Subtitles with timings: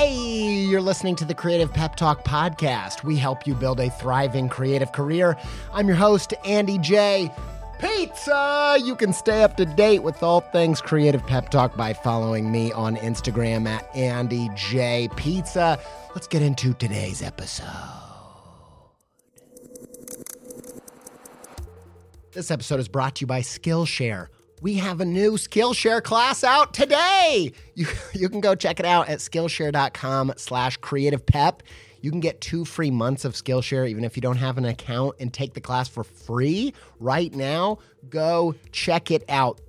[0.00, 3.04] Hey, you're listening to the Creative Pep Talk podcast.
[3.04, 5.36] We help you build a thriving creative career.
[5.74, 7.30] I'm your host, Andy J.
[7.78, 8.78] Pizza!
[8.82, 12.72] You can stay up to date with all things Creative Pep Talk by following me
[12.72, 15.10] on Instagram at Andy J.
[15.16, 15.78] Pizza.
[16.14, 17.66] Let's get into today's episode.
[22.32, 24.28] This episode is brought to you by Skillshare
[24.60, 27.52] we have a new Skillshare class out today.
[27.74, 31.62] You, you can go check it out at Skillshare.com slash creative pep.
[32.02, 35.16] You can get two free months of Skillshare even if you don't have an account
[35.20, 37.78] and take the class for free right now.
[38.08, 39.60] Go check it out.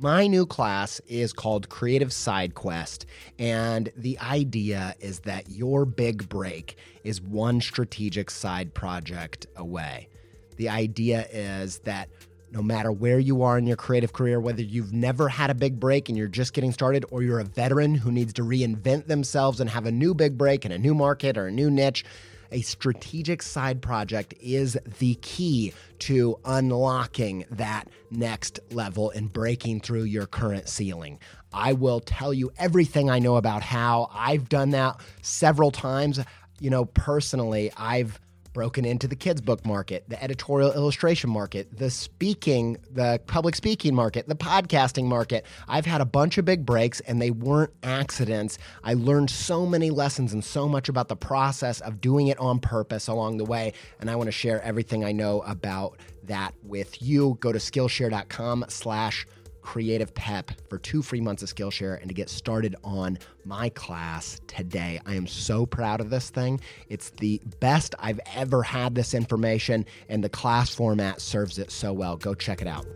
[0.00, 3.04] My new class is called Creative Side Quest,
[3.36, 10.08] and the idea is that your big break is one strategic side project away.
[10.54, 12.08] The idea is that
[12.50, 15.78] no matter where you are in your creative career, whether you've never had a big
[15.78, 19.60] break and you're just getting started, or you're a veteran who needs to reinvent themselves
[19.60, 22.04] and have a new big break in a new market or a new niche,
[22.50, 30.04] a strategic side project is the key to unlocking that next level and breaking through
[30.04, 31.18] your current ceiling.
[31.52, 36.20] I will tell you everything I know about how I've done that several times.
[36.60, 38.18] You know, personally, I've
[38.58, 43.94] broken into the kids book market, the editorial illustration market, the speaking, the public speaking
[43.94, 45.46] market, the podcasting market.
[45.68, 48.58] I've had a bunch of big breaks and they weren't accidents.
[48.82, 52.58] I learned so many lessons and so much about the process of doing it on
[52.58, 53.74] purpose along the way.
[54.00, 57.38] And I want to share everything I know about that with you.
[57.38, 59.24] Go to Skillshare.com slash
[59.62, 64.40] Creative Pep for two free months of Skillshare and to get started on my class
[64.46, 65.00] today.
[65.06, 66.60] I am so proud of this thing.
[66.88, 71.92] It's the best I've ever had this information, and the class format serves it so
[71.92, 72.16] well.
[72.16, 72.86] Go check it out.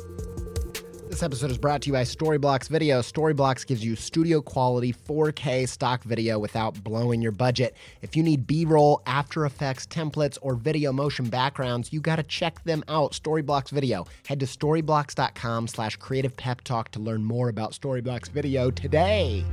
[1.13, 3.03] This episode is brought to you by Storyblocks Video.
[3.03, 7.77] Storyblocks gives you studio quality 4K stock video without blowing your budget.
[8.01, 12.23] If you need B roll, After Effects, templates, or video motion backgrounds, you got to
[12.23, 13.13] check them out.
[13.13, 14.07] Storyblocks Video.
[14.27, 19.45] Head to storyblocks.com slash creative pep talk to learn more about Storyblocks Video today.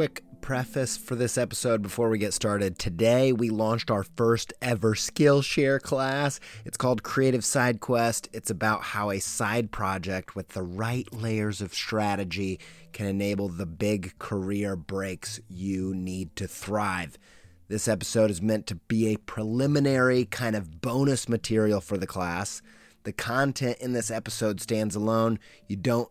[0.00, 2.78] Quick preface for this episode before we get started.
[2.78, 6.40] Today, we launched our first ever Skillshare class.
[6.64, 8.26] It's called Creative Side Quest.
[8.32, 12.60] It's about how a side project with the right layers of strategy
[12.94, 17.18] can enable the big career breaks you need to thrive.
[17.68, 22.62] This episode is meant to be a preliminary kind of bonus material for the class.
[23.02, 25.38] The content in this episode stands alone.
[25.68, 26.08] You don't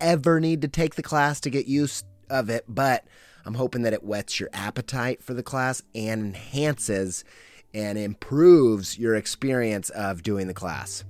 [0.00, 3.04] ever need to take the class to get used of it, but
[3.48, 7.24] I'm hoping that it whets your appetite for the class and enhances
[7.72, 11.02] and improves your experience of doing the class.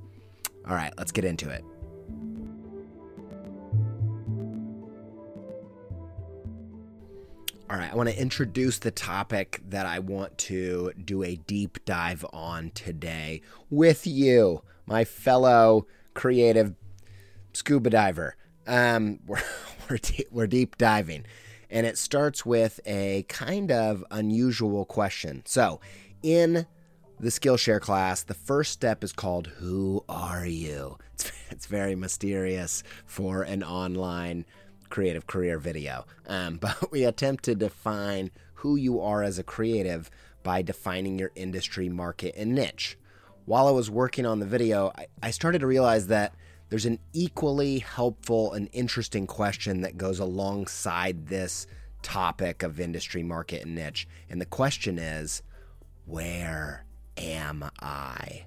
[0.64, 1.64] All right, let's get into it.
[7.68, 11.84] All right, I want to introduce the topic that I want to do a deep
[11.86, 16.76] dive on today with you, my fellow creative
[17.52, 18.36] scuba diver.
[18.64, 19.42] Um, we're
[19.90, 19.98] we're,
[20.30, 21.26] we're deep diving
[21.70, 25.42] and it starts with a kind of unusual question.
[25.44, 25.80] So,
[26.22, 26.66] in
[27.20, 30.98] the Skillshare class, the first step is called Who Are You?
[31.14, 34.44] It's, it's very mysterious for an online
[34.88, 36.06] creative career video.
[36.28, 40.10] Um, but we attempt to define who you are as a creative
[40.44, 42.96] by defining your industry, market, and niche.
[43.46, 46.34] While I was working on the video, I, I started to realize that
[46.68, 51.66] there's an equally helpful and interesting question that goes alongside this
[52.02, 54.06] topic of industry, market, and niche.
[54.28, 55.42] And the question is
[56.06, 56.84] where
[57.16, 58.44] am I?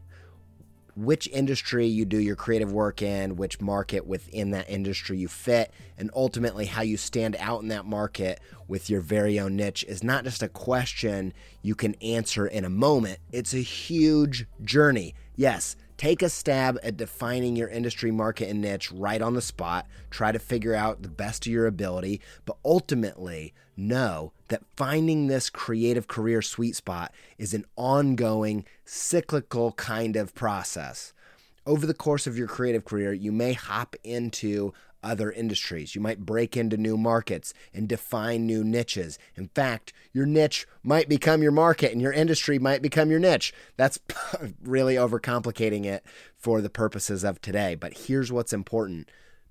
[0.96, 5.72] Which industry you do your creative work in, which market within that industry you fit,
[5.98, 10.04] and ultimately how you stand out in that market with your very own niche is
[10.04, 13.19] not just a question you can answer in a moment.
[13.31, 15.16] It's a huge journey.
[15.36, 19.86] Yes, Take a stab at defining your industry, market, and niche right on the spot.
[20.09, 25.48] Try to figure out the best of your ability, but ultimately know that finding this
[25.48, 31.13] creative career sweet spot is an ongoing, cyclical kind of process.
[31.68, 35.95] Over the course of your creative career, you may hop into other industries.
[35.95, 39.18] You might break into new markets and define new niches.
[39.36, 43.53] In fact, your niche might become your market and your industry might become your niche.
[43.77, 44.00] That's
[44.63, 46.06] really overcomplicating it
[46.36, 47.75] for the purposes of today.
[47.75, 49.09] But here's what's important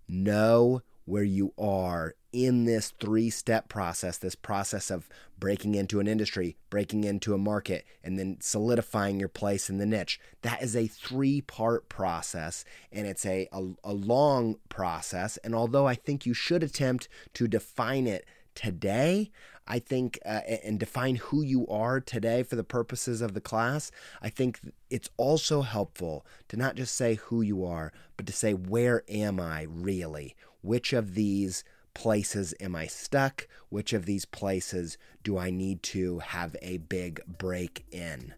[0.08, 6.06] know where you are in this three step process, this process of breaking into an
[6.06, 10.20] industry, breaking into a market, and then solidifying your place in the niche.
[10.42, 15.36] That is a three part process and it's a, a, a, long process.
[15.38, 19.30] And although I think you should attempt to define it today,
[19.66, 23.90] I think, uh, and define who you are today for the purposes of the class,
[24.20, 24.60] I think
[24.90, 29.38] it's also helpful to not just say who you are, but to say, where am
[29.38, 30.34] I really?
[30.60, 31.62] Which of these
[31.94, 33.46] places am I stuck?
[33.68, 38.34] Which of these places do I need to have a big break in?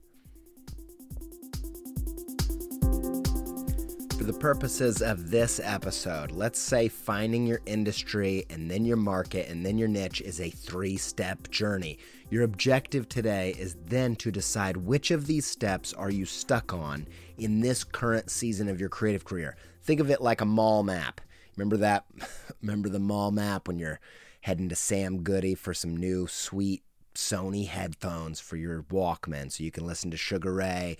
[4.22, 9.48] For the purposes of this episode, let's say finding your industry and then your market
[9.48, 11.98] and then your niche is a three step journey.
[12.30, 17.08] Your objective today is then to decide which of these steps are you stuck on
[17.36, 19.56] in this current season of your creative career.
[19.82, 21.20] Think of it like a mall map.
[21.56, 22.04] Remember that?
[22.62, 24.00] Remember the mall map when you're
[24.42, 26.82] heading to Sam Goody for some new sweet
[27.14, 30.96] Sony headphones for your Walkman so you can listen to Sugar Ray.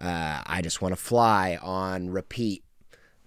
[0.00, 2.64] Uh, I just want to fly on repeat.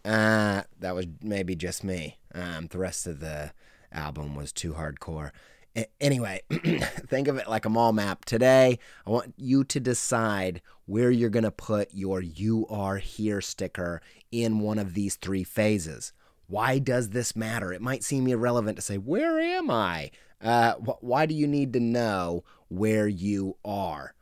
[0.03, 2.17] Uh, that was maybe just me.
[2.33, 3.51] Um, the rest of the
[3.91, 5.31] album was too hardcore.
[5.75, 8.25] A- anyway, think of it like a mall map.
[8.25, 13.41] Today, I want you to decide where you're going to put your You Are Here
[13.41, 14.01] sticker
[14.31, 16.13] in one of these three phases.
[16.51, 17.71] Why does this matter?
[17.71, 20.11] It might seem irrelevant to say, Where am I?
[20.41, 24.13] Uh, wh- why do you need to know where you are?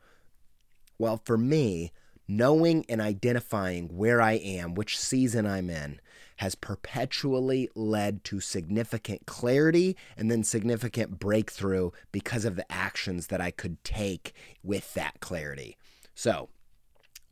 [0.96, 1.90] Well, for me,
[2.28, 6.00] knowing and identifying where I am, which season I'm in,
[6.36, 13.40] has perpetually led to significant clarity and then significant breakthrough because of the actions that
[13.40, 15.76] I could take with that clarity.
[16.14, 16.48] So,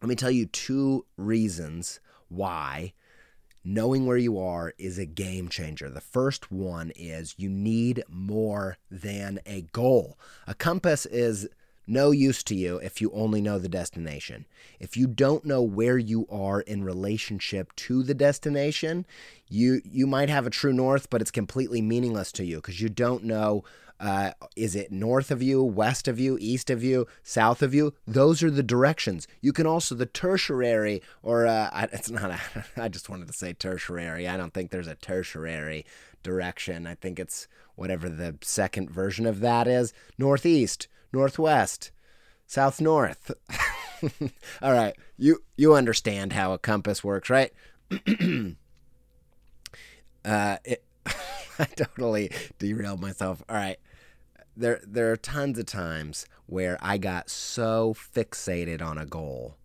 [0.03, 2.95] let me tell you two reasons why
[3.69, 5.91] knowing where you are is a game changer.
[5.91, 10.19] The first one is you need more than a goal.
[10.47, 11.47] A compass is
[11.87, 14.47] no use to you if you only know the destination.
[14.81, 19.05] If you don't know where you are in relationship to the destination,
[19.51, 22.89] you you might have a true north, but it's completely meaningless to you because you
[22.89, 23.65] don't know
[24.01, 27.95] uh, is it north of you, west of you, east of you, south of you?
[28.07, 29.27] Those are the directions.
[29.41, 32.31] You can also the tertiary, or uh, it's not.
[32.31, 32.39] A,
[32.77, 34.29] I just wanted to say tertiary.
[34.29, 35.85] I don't think there's a tertiary
[36.23, 36.87] direction.
[36.87, 39.93] I think it's whatever the second version of that is.
[40.17, 41.91] Northeast, northwest,
[42.47, 43.33] south north.
[44.63, 47.53] All right, you you understand how a compass works, right?
[50.25, 50.85] uh, it,
[51.59, 52.31] I totally
[52.61, 53.43] derailed myself.
[53.49, 53.79] All right
[54.59, 59.57] there there are tons of times where I got so fixated on a goal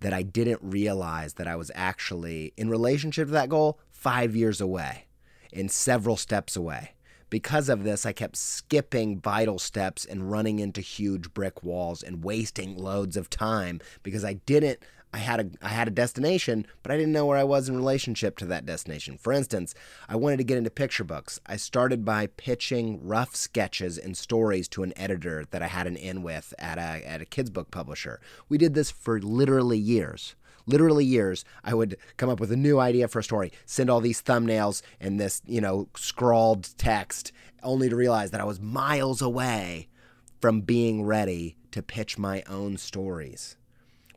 [0.00, 4.60] that I didn't realize that I was actually in relationship to that goal 5 years
[4.60, 5.06] away
[5.52, 6.94] and several steps away.
[7.28, 12.24] Because of this, I kept skipping vital steps and running into huge brick walls and
[12.24, 14.80] wasting loads of time because I didn't
[15.12, 17.76] I had a I had a destination, but I didn't know where I was in
[17.76, 19.18] relationship to that destination.
[19.18, 19.74] For instance,
[20.08, 21.40] I wanted to get into picture books.
[21.46, 25.96] I started by pitching rough sketches and stories to an editor that I had an
[25.96, 28.20] in with at a at a kids book publisher.
[28.48, 30.36] We did this for literally years.
[30.66, 34.00] Literally years, I would come up with a new idea for a story, send all
[34.00, 37.32] these thumbnails and this, you know, scrawled text,
[37.64, 39.88] only to realize that I was miles away
[40.40, 43.56] from being ready to pitch my own stories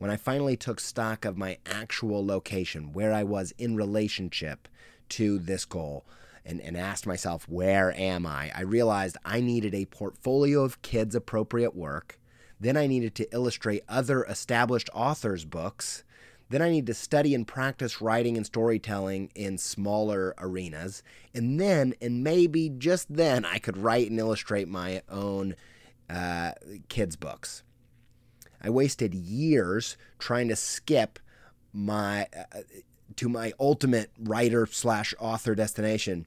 [0.04, 4.68] when I finally took stock of my actual location, where I was in relationship
[5.08, 6.06] to this goal,
[6.46, 8.52] and, and asked myself, where am I?
[8.54, 12.20] I realized I needed a portfolio of kids' appropriate work.
[12.60, 16.04] Then I needed to illustrate other established authors' books.
[16.50, 21.02] Then I need to study and practice writing and storytelling in smaller arenas.
[21.34, 25.56] And then, and maybe just then, I could write and illustrate my own
[26.10, 26.52] uh,
[26.90, 27.64] kids' books.
[28.64, 31.20] I wasted years trying to skip
[31.74, 32.60] my uh,
[33.18, 36.26] to my ultimate writer slash author destination.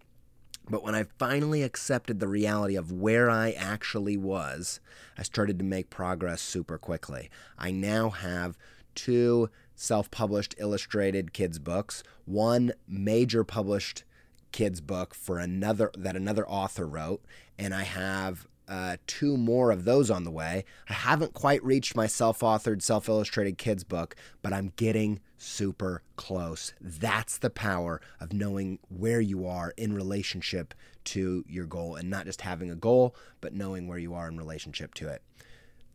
[0.69, 4.81] But when I finally accepted the reality of where I actually was,
[5.17, 7.31] I started to make progress super quickly.
[7.57, 8.59] I now have
[8.95, 14.05] two self published illustrated kids' books, one major published
[14.51, 17.25] kids' book for another that another author wrote,
[17.59, 20.65] and I have uh, two more of those on the way.
[20.89, 26.03] I haven't quite reached my self authored, self illustrated kids book, but I'm getting super
[26.17, 26.73] close.
[26.81, 32.25] That's the power of knowing where you are in relationship to your goal and not
[32.25, 35.23] just having a goal, but knowing where you are in relationship to it.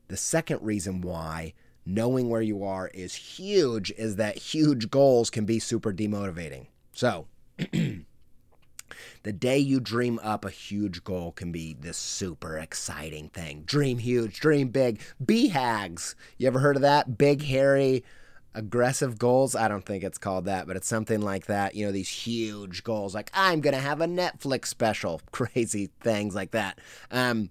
[0.07, 1.53] The second reason why
[1.85, 6.67] knowing where you are is huge is that huge goals can be super demotivating.
[6.93, 7.27] So,
[9.23, 13.63] The day you dream up a huge goal can be this super exciting thing.
[13.65, 15.01] Dream huge, dream big.
[15.23, 16.15] BHAGs.
[16.37, 17.17] You ever heard of that?
[17.17, 18.03] Big, hairy,
[18.53, 19.55] aggressive goals.
[19.55, 21.75] I don't think it's called that, but it's something like that.
[21.75, 26.35] You know, these huge goals, like I'm going to have a Netflix special, crazy things
[26.35, 26.79] like that.
[27.11, 27.49] Um,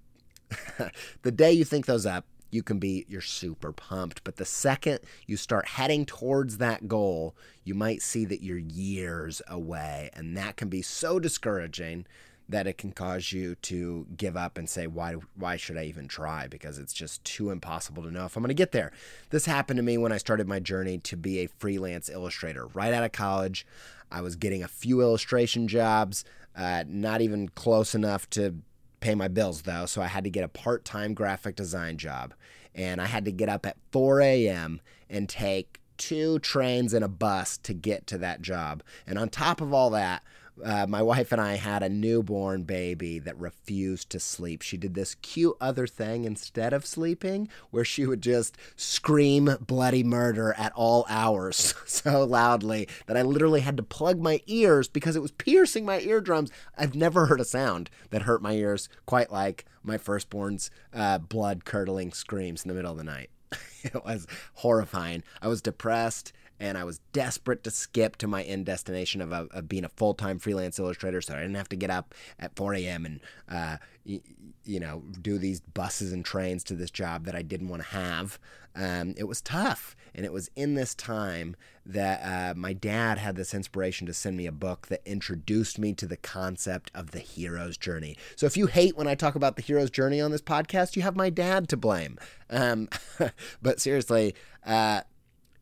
[1.22, 5.00] the day you think those up, you can be you're super pumped but the second
[5.26, 10.56] you start heading towards that goal you might see that you're years away and that
[10.56, 12.06] can be so discouraging
[12.50, 16.08] that it can cause you to give up and say why why should I even
[16.08, 18.92] try because it's just too impossible to know if I'm going to get there.
[19.30, 22.66] This happened to me when I started my journey to be a freelance illustrator.
[22.66, 23.66] Right out of college,
[24.10, 26.24] I was getting a few illustration jobs,
[26.56, 28.56] uh, not even close enough to
[29.00, 32.34] pay my bills though, so I had to get a part-time graphic design job.
[32.74, 34.80] And I had to get up at 4 a.m.
[35.08, 38.82] and take two trains and a bus to get to that job.
[39.06, 40.22] And on top of all that,
[40.64, 44.62] uh, my wife and I had a newborn baby that refused to sleep.
[44.62, 50.02] She did this cute other thing instead of sleeping, where she would just scream bloody
[50.02, 55.16] murder at all hours so loudly that I literally had to plug my ears because
[55.16, 56.50] it was piercing my eardrums.
[56.76, 61.64] I've never heard a sound that hurt my ears quite like my firstborn's uh, blood
[61.64, 63.30] curdling screams in the middle of the night.
[63.82, 65.22] it was horrifying.
[65.40, 69.68] I was depressed and I was desperate to skip to my end destination of, of
[69.68, 72.74] being a full time freelance illustrator, so I didn't have to get up at 4
[72.74, 73.06] a.m.
[73.06, 73.76] and uh,
[74.06, 74.20] y-
[74.64, 77.88] you know do these buses and trains to this job that I didn't want to
[77.88, 78.38] have.
[78.76, 83.34] Um, it was tough, and it was in this time that uh, my dad had
[83.34, 87.18] this inspiration to send me a book that introduced me to the concept of the
[87.18, 88.16] hero's journey.
[88.36, 91.02] So if you hate when I talk about the hero's journey on this podcast, you
[91.02, 92.18] have my dad to blame.
[92.50, 92.88] Um,
[93.62, 94.34] but seriously.
[94.64, 95.00] Uh,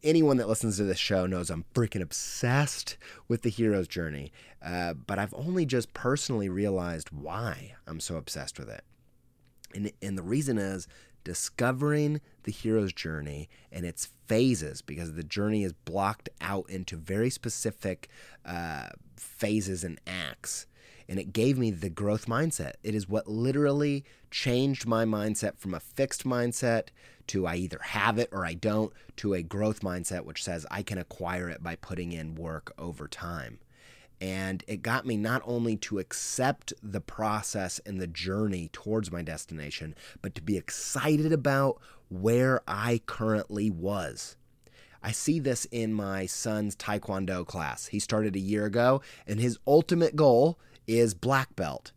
[0.02, 4.32] anyone that listens to this show knows I'm freaking obsessed with the hero's journey.
[4.64, 8.82] Uh, but I've only just personally realized why I'm so obsessed with it.
[9.74, 10.88] And, and the reason is
[11.24, 17.30] discovering the hero's journey and its phases, because the journey is blocked out into very
[17.30, 18.08] specific
[18.44, 20.66] uh, phases and acts
[21.08, 22.74] and it gave me the growth mindset.
[22.82, 26.88] It is what literally changed my mindset from a fixed mindset
[27.28, 30.82] to I either have it or I don't to a growth mindset, which says I
[30.82, 33.58] can acquire it by putting in work over time.
[34.20, 39.22] And it got me not only to accept the process and the journey towards my
[39.22, 44.36] destination, but to be excited about where I currently was.
[45.02, 47.86] I see this in my son's Taekwondo class.
[47.86, 51.92] He started a year ago, and his ultimate goal is black belt.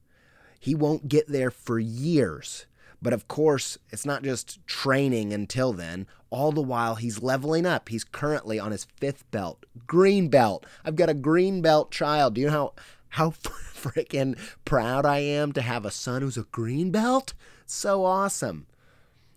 [0.60, 2.68] He won't get there for years.
[3.02, 6.06] But of course, it's not just training until then.
[6.30, 7.90] All the while, he's leveling up.
[7.90, 10.66] He's currently on his fifth belt, green belt.
[10.86, 12.36] I've got a green belt child.
[12.36, 12.74] Do you know how,
[13.10, 17.34] how freaking proud I am to have a son who's a green belt?
[17.66, 18.68] So awesome.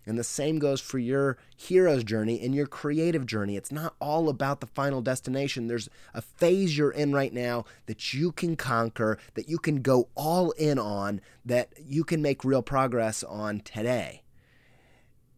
[0.05, 3.57] And the same goes for your hero's journey and your creative journey.
[3.57, 5.67] It's not all about the final destination.
[5.67, 10.09] There's a phase you're in right now that you can conquer, that you can go
[10.15, 14.21] all in on, that you can make real progress on today.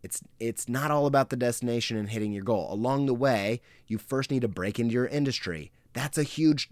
[0.04, 2.72] It's it's not all about the destination and hitting your goal.
[2.72, 5.72] Along the way, you first need to break into your industry.
[5.94, 6.70] That's a huge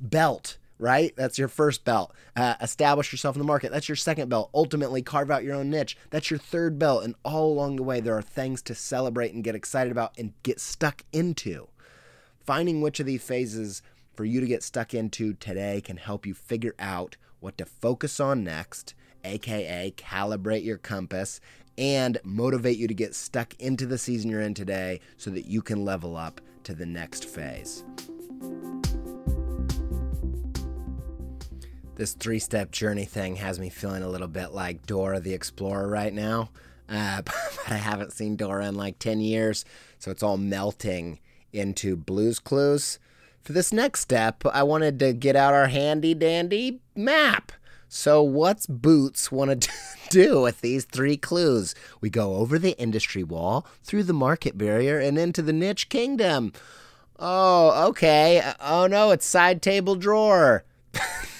[0.00, 1.14] belt right?
[1.16, 2.12] That's your first belt.
[2.36, 3.72] Uh, establish yourself in the market.
[3.72, 4.50] That's your second belt.
[4.54, 5.96] Ultimately, carve out your own niche.
[6.10, 7.04] That's your third belt.
[7.04, 10.32] And all along the way, there are things to celebrate and get excited about and
[10.42, 11.68] get stuck into.
[12.40, 13.82] Finding which of these phases
[14.14, 18.20] for you to get stuck into today can help you figure out what to focus
[18.20, 21.40] on next, aka calibrate your compass,
[21.76, 25.62] and motivate you to get stuck into the season you're in today so that you
[25.62, 27.84] can level up to the next phase.
[31.96, 35.88] This three step journey thing has me feeling a little bit like Dora the Explorer
[35.88, 36.50] right now.
[36.88, 37.34] Uh, but
[37.68, 39.64] I haven't seen Dora in like 10 years,
[39.98, 41.20] so it's all melting
[41.52, 42.98] into Blues Clues.
[43.42, 47.52] For this next step, I wanted to get out our handy dandy map.
[47.88, 49.70] So, what's Boots want to
[50.10, 51.74] do with these three clues?
[52.00, 56.52] We go over the industry wall, through the market barrier, and into the niche kingdom.
[57.18, 58.42] Oh, okay.
[58.60, 60.64] Oh no, it's side table drawer.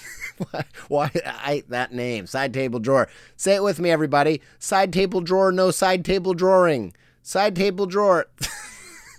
[0.88, 2.26] Why I that name?
[2.26, 3.08] Side table drawer.
[3.36, 4.40] Say it with me, everybody.
[4.58, 6.94] Side table drawer, no side table drawing.
[7.22, 8.26] Side table drawer.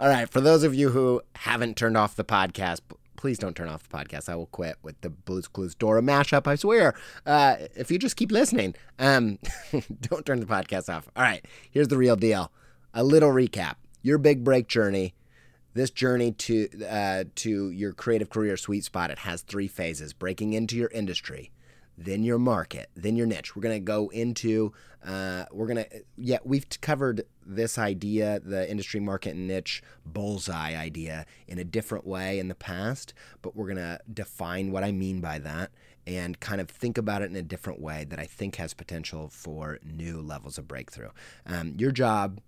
[0.00, 0.28] All right.
[0.28, 2.80] For those of you who haven't turned off the podcast,
[3.16, 4.28] please don't turn off the podcast.
[4.28, 6.46] I will quit with the Blues Clues Dora mashup.
[6.46, 6.94] I swear.
[7.24, 9.38] Uh, if you just keep listening, um,
[10.00, 11.08] don't turn the podcast off.
[11.16, 11.44] All right.
[11.70, 12.52] Here's the real deal.
[12.94, 13.74] A little recap.
[14.02, 15.14] Your big break journey
[15.76, 20.54] this journey to uh, to your creative career sweet spot, it has three phases: breaking
[20.54, 21.52] into your industry,
[21.98, 23.54] then your market, then your niche.
[23.54, 24.72] We're gonna go into
[25.06, 31.26] uh, we're gonna yeah we've covered this idea, the industry market and niche bullseye idea,
[31.46, 35.38] in a different way in the past, but we're gonna define what I mean by
[35.40, 35.70] that
[36.06, 39.28] and kind of think about it in a different way that I think has potential
[39.28, 41.10] for new levels of breakthrough.
[41.44, 42.40] Um, your job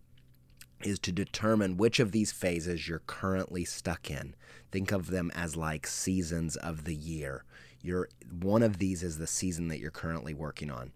[0.85, 4.35] is to determine which of these phases you're currently stuck in.
[4.71, 7.45] Think of them as like seasons of the year.
[7.83, 8.09] You're
[8.41, 10.93] one of these is the season that you're currently working on.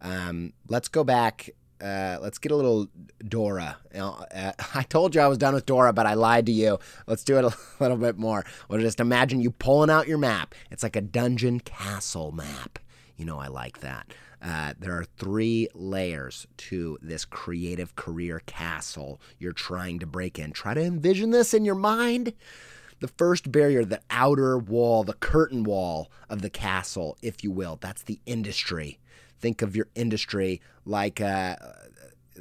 [0.00, 1.50] Um, let's go back.
[1.80, 2.88] Uh, let's get a little
[3.26, 3.76] Dora.
[3.92, 6.52] You know, uh, I told you I was done with Dora, but I lied to
[6.52, 6.78] you.
[7.06, 8.44] Let's do it a little bit more.
[8.68, 10.54] Well, just imagine you pulling out your map.
[10.70, 12.78] It's like a dungeon castle map.
[13.16, 14.12] You know, I like that.
[14.42, 20.52] Uh, there are three layers to this creative career castle you're trying to break in.
[20.52, 22.32] Try to envision this in your mind.
[23.00, 27.78] The first barrier, the outer wall, the curtain wall of the castle, if you will,
[27.80, 28.98] that's the industry.
[29.38, 31.56] Think of your industry like uh,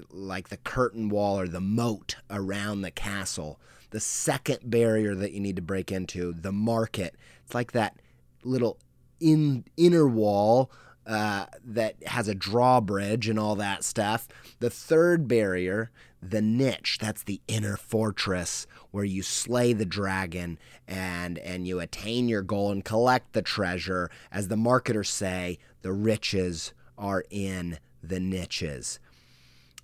[0.09, 3.59] like the curtain wall or the moat around the castle.
[3.91, 7.15] The second barrier that you need to break into, the market.
[7.45, 7.97] It's like that
[8.43, 8.77] little
[9.19, 10.71] in inner wall
[11.05, 14.27] uh, that has a drawbridge and all that stuff.
[14.59, 20.57] The third barrier, the niche, that's the inner fortress where you slay the dragon
[20.87, 24.09] and and you attain your goal and collect the treasure.
[24.31, 28.99] As the marketers say, the riches are in the niches.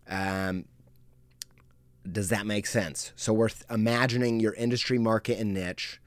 [0.08, 0.66] Um,
[2.10, 3.12] does that make sense?
[3.16, 6.00] So we're th- imagining your industry, market, and niche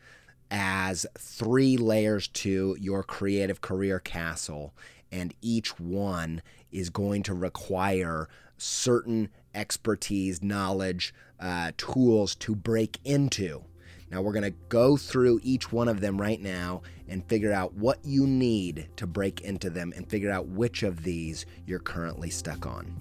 [0.50, 4.74] as three layers to your creative career castle
[5.12, 13.64] and each one is going to require certain expertise, knowledge, uh, tools to break into.
[14.10, 17.74] Now, we're going to go through each one of them right now and figure out
[17.74, 22.30] what you need to break into them and figure out which of these you're currently
[22.30, 23.00] stuck on.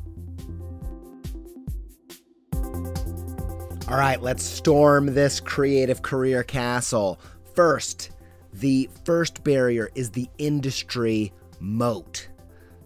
[3.88, 7.20] All right, let's storm this creative career castle.
[7.54, 8.12] First,
[8.54, 12.28] the first barrier is the industry moat.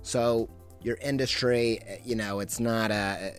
[0.04, 0.50] So
[0.82, 3.34] your industry, you know, it's not a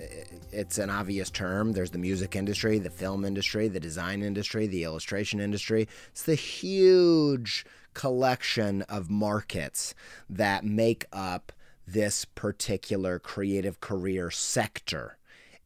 [0.53, 1.73] it's an obvious term.
[1.73, 5.89] There's the music industry, the film industry, the design industry, the illustration industry.
[6.11, 9.95] It's the huge collection of markets
[10.29, 11.53] that make up
[11.87, 15.17] this particular creative career sector.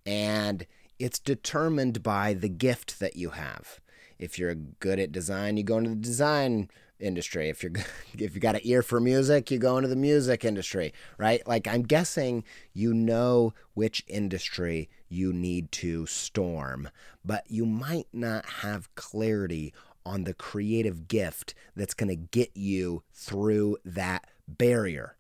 [0.07, 0.67] And
[0.99, 3.81] it's determined by the gift that you have.
[4.19, 6.71] If you're good at design, you go into the design
[7.03, 7.49] industry.
[7.49, 7.73] If you're
[8.19, 11.47] if you got an ear for music, you go into the music industry, right?
[11.47, 16.89] Like I'm guessing you know which industry you need to storm,
[17.25, 23.03] but you might not have clarity on the creative gift that's going to get you
[23.13, 25.17] through that barrier.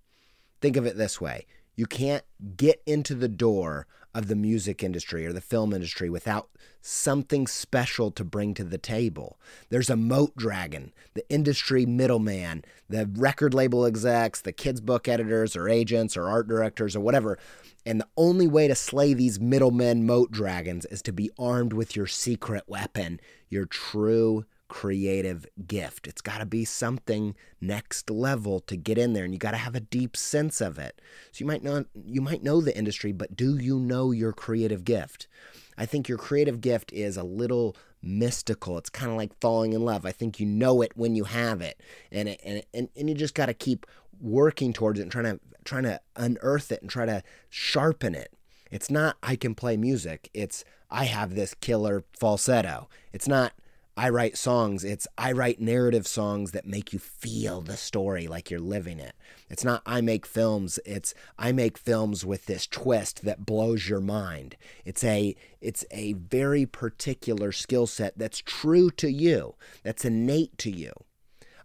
[0.61, 1.47] Think of it this way.
[1.77, 2.25] You can't
[2.57, 8.11] get into the door of the music industry or the film industry without something special
[8.11, 9.39] to bring to the table.
[9.71, 15.57] There's a moat dragon, the industry middleman, the record label execs, the kids' book editors
[15.57, 17.39] or agents or art directors or whatever.
[17.87, 21.97] And the only way to slay these middlemen moat dragons is to be armed with
[21.97, 26.07] your secret weapon, your true creative gift.
[26.07, 29.59] It's got to be something next level to get in there and you got to
[29.59, 30.99] have a deep sense of it.
[31.31, 34.83] So you might not you might know the industry, but do you know your creative
[34.83, 35.29] gift?
[35.77, 38.79] I think your creative gift is a little mystical.
[38.79, 40.07] It's kind of like falling in love.
[40.07, 41.79] I think you know it when you have it.
[42.11, 43.85] And it, and and, and you just got to keep
[44.23, 48.33] working towards it and trying to trying to unearth it and try to sharpen it.
[48.71, 50.31] It's not I can play music.
[50.33, 52.89] It's I have this killer falsetto.
[53.13, 53.53] It's not
[53.97, 54.85] I write songs.
[54.85, 59.15] It's I write narrative songs that make you feel the story like you're living it.
[59.51, 60.79] It's not I make films.
[60.87, 64.57] It's I make films with this twist that blows your mind.
[64.87, 69.57] It's a it's a very particular skill set that's true to you.
[69.83, 70.93] That's innate to you.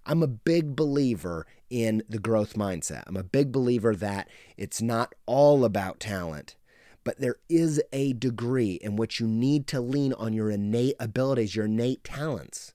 [0.05, 3.03] I'm a big believer in the growth mindset.
[3.07, 6.55] I'm a big believer that it's not all about talent
[7.07, 11.55] but there is a degree in which you need to lean on your innate abilities,
[11.55, 12.73] your innate talents.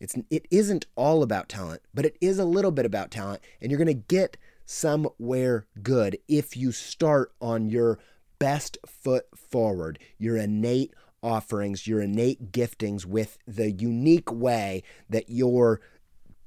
[0.00, 3.70] It's it isn't all about talent, but it is a little bit about talent, and
[3.70, 7.98] you're going to get somewhere good if you start on your
[8.38, 15.82] best foot forward, your innate offerings, your innate giftings with the unique way that your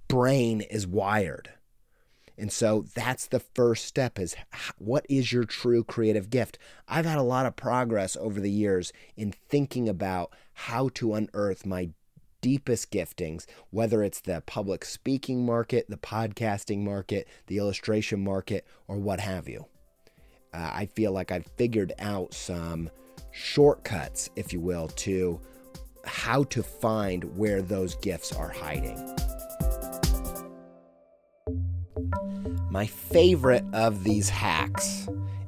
[0.08, 1.52] brain is wired.
[2.40, 4.36] And so that's the first step is
[4.78, 6.58] what is your true creative gift?
[6.88, 11.66] I've had a lot of progress over the years in thinking about how to unearth
[11.66, 11.90] my
[12.42, 18.98] deepest giftings, whether it's the public speaking market, the podcasting market, the illustration market, or
[18.98, 19.66] what have you.
[20.54, 22.90] Uh, I feel like I've figured out some
[23.32, 25.40] shortcuts, if you will, to
[26.06, 28.98] how to find where those gifts are hiding.
[32.72, 35.08] My favorite of these hacks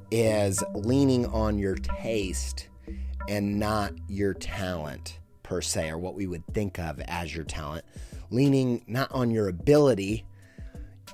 [0.10, 2.68] is leaning on your taste
[3.30, 7.86] and not your talent per se, or what we would think of as your talent.
[8.32, 10.26] Leaning not on your ability,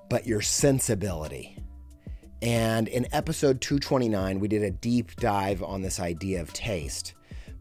[0.10, 1.58] but your sensibility.
[2.42, 7.16] And in episode 229, we did a deep dive on this idea of taste.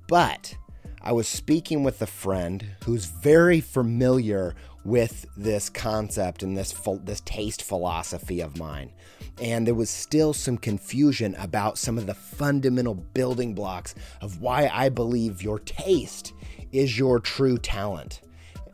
[0.07, 0.57] But
[1.03, 4.55] I was speaking with a friend who's very familiar
[4.87, 6.73] with this concept and this
[7.03, 8.93] this taste philosophy of mine.
[9.41, 14.71] And there was still some confusion about some of the fundamental building blocks of why
[14.73, 16.33] I believe your taste
[16.73, 18.21] is your true talent.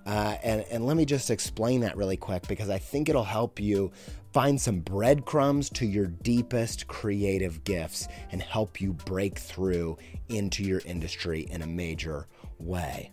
[0.04, 3.58] Uh, and, and let me just explain that really quick because I think it'll help
[3.58, 3.90] you
[4.32, 9.96] find some breadcrumbs to your deepest creative gifts and help you break through
[10.28, 12.26] into your industry in a major
[12.58, 13.10] way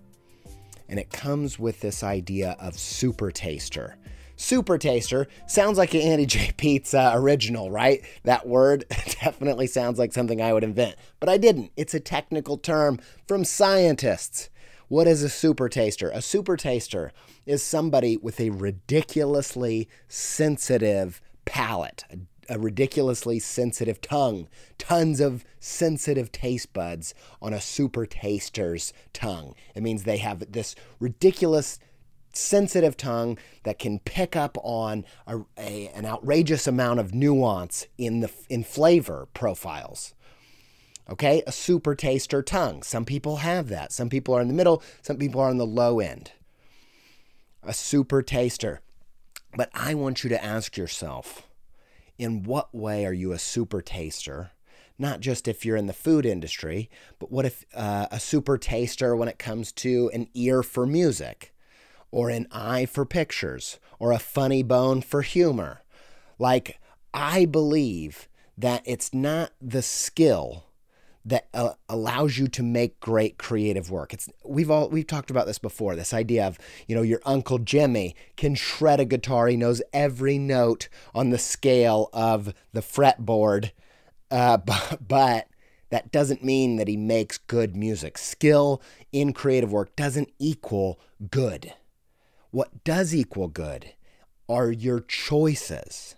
[0.89, 3.97] and it comes with this idea of super taster.
[4.35, 6.51] Super taster sounds like an Andy J.
[6.55, 8.01] Pizza original, right?
[8.23, 8.85] That word
[9.21, 11.71] definitely sounds like something I would invent, but I didn't.
[11.75, 14.49] It's a technical term from scientists.
[14.87, 16.09] What is a super taster?
[16.11, 17.11] A super taster
[17.45, 22.17] is somebody with a ridiculously sensitive palate, a
[22.49, 29.53] a ridiculously sensitive tongue, tons of sensitive taste buds on a super taster's tongue.
[29.75, 31.79] It means they have this ridiculous
[32.33, 38.21] sensitive tongue that can pick up on a, a, an outrageous amount of nuance in
[38.21, 40.13] the in flavor profiles.
[41.09, 42.83] Okay, a super taster tongue.
[42.83, 43.91] Some people have that.
[43.91, 46.31] Some people are in the middle, some people are on the low end.
[47.63, 48.81] A super taster.
[49.55, 51.48] But I want you to ask yourself,
[52.19, 54.51] in what way are you a super taster?
[54.99, 59.15] Not just if you're in the food industry, but what if uh, a super taster
[59.15, 61.55] when it comes to an ear for music,
[62.11, 65.81] or an eye for pictures, or a funny bone for humor?
[66.37, 66.79] Like,
[67.13, 68.27] I believe
[68.57, 70.65] that it's not the skill
[71.29, 74.13] that uh, allows you to make great creative work.
[74.13, 75.95] It's we've all we've talked about this before.
[75.95, 79.47] This idea of you know your uncle Jimmy can shred a guitar.
[79.47, 83.71] He knows every note on the scale of the fretboard,
[84.31, 85.47] uh, but, but
[85.89, 88.17] that doesn't mean that he makes good music.
[88.17, 90.99] Skill in creative work doesn't equal
[91.31, 91.73] good.
[92.51, 93.93] What does equal good
[94.49, 96.15] are your choices.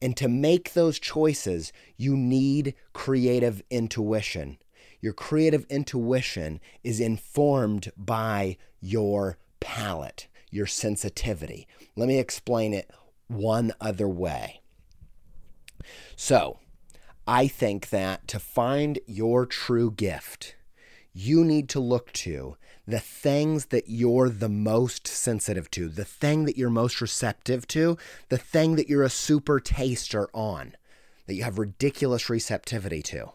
[0.00, 4.58] And to make those choices, you need creative intuition.
[5.00, 11.66] Your creative intuition is informed by your palate, your sensitivity.
[11.96, 12.90] Let me explain it
[13.26, 14.60] one other way.
[16.16, 16.58] So,
[17.26, 20.56] I think that to find your true gift,
[21.12, 22.56] you need to look to
[22.88, 27.98] the things that you're the most sensitive to, the thing that you're most receptive to,
[28.30, 30.74] the thing that you're a super taster on,
[31.26, 33.30] that you have ridiculous receptivity to.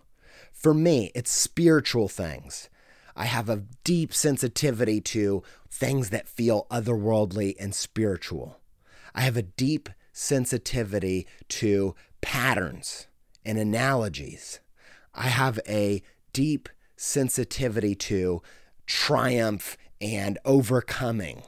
[0.52, 2.68] For me, it's spiritual things.
[3.16, 8.60] I have a deep sensitivity to things that feel otherworldly and spiritual.
[9.14, 13.06] I have a deep sensitivity to patterns
[13.46, 14.62] and analogies.
[15.14, 18.42] I have a deep sensitivity to
[18.86, 21.44] triumph and overcoming.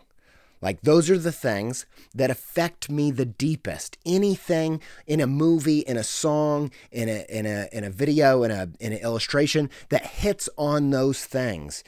[0.62, 3.98] Like, those are the things that affect me the deepest.
[4.06, 8.52] Anything in a movie, in a song, in a, in a, in a video, in,
[8.52, 11.84] a, in an illustration that hits on those things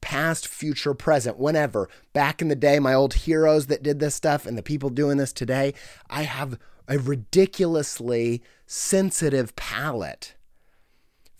[0.00, 1.88] past, future, present, whenever.
[2.12, 5.18] Back in the day, my old heroes that did this stuff and the people doing
[5.18, 5.74] this today,
[6.08, 6.58] I have
[6.88, 10.34] a ridiculously sensitive palate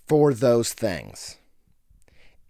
[0.06, 1.36] for those things.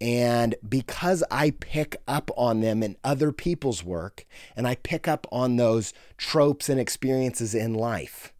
[0.00, 4.24] And because I pick up on them in other people's work,
[4.56, 8.32] and I pick up on those tropes and experiences in life,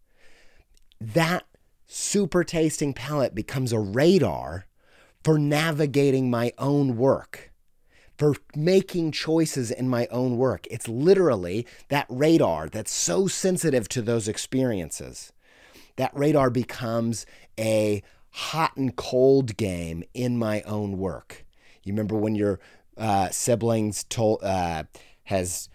[0.99, 1.45] that
[1.85, 4.65] super tasting palette becomes a radar
[5.23, 7.51] for navigating my own work,
[8.17, 10.65] for making choices in my own work.
[10.71, 15.31] It's literally that radar that's so sensitive to those experiences.
[15.97, 17.27] That radar becomes
[17.59, 21.45] a hot and cold game in my own work.
[21.83, 22.59] You remember when your
[22.97, 24.83] uh, siblings told uh,
[25.23, 25.69] has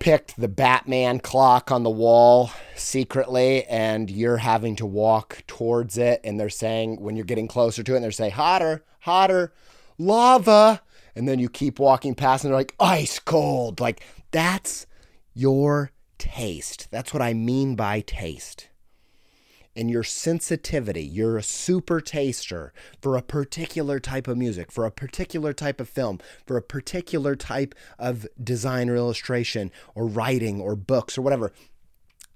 [0.00, 6.20] picked the Batman clock on the wall secretly and you're having to walk towards it
[6.24, 9.52] and they're saying when you're getting closer to it and they're saying hotter, hotter,
[9.98, 10.82] lava
[11.14, 13.78] and then you keep walking past and they're like ice cold.
[13.78, 14.86] Like that's
[15.34, 16.88] your taste.
[16.90, 18.68] That's what I mean by taste
[19.74, 24.90] and your sensitivity, you're a super taster for a particular type of music, for a
[24.90, 30.76] particular type of film, for a particular type of design or illustration or writing or
[30.76, 31.52] books or whatever.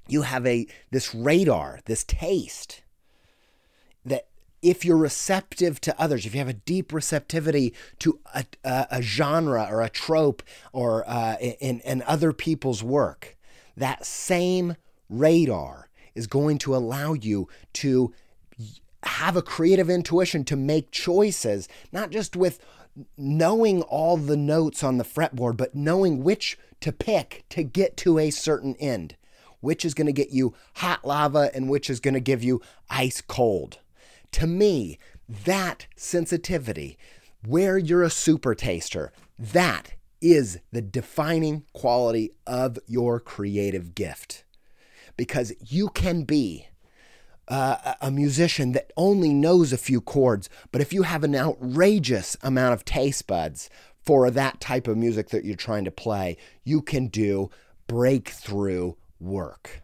[0.08, 2.82] You have a this radar, this taste
[4.04, 4.28] that
[4.62, 9.02] if you're receptive to others, if you have a deep receptivity to a, a, a
[9.02, 13.36] genre or a trope or uh, in, in other people's work,
[13.76, 14.76] that same
[15.08, 15.85] radar
[16.16, 18.12] is going to allow you to
[19.02, 22.58] have a creative intuition to make choices, not just with
[23.16, 28.18] knowing all the notes on the fretboard, but knowing which to pick to get to
[28.18, 29.16] a certain end.
[29.60, 32.60] Which is going to get you hot lava and which is going to give you
[32.90, 33.78] ice cold.
[34.32, 34.98] To me,
[35.28, 36.98] that sensitivity,
[37.44, 44.44] where you're a super taster, that is the defining quality of your creative gift
[45.16, 46.68] because you can be
[47.48, 52.36] uh, a musician that only knows a few chords, but if you have an outrageous
[52.42, 53.70] amount of taste buds
[54.04, 57.50] for that type of music that you're trying to play, you can do
[57.86, 59.82] breakthrough work.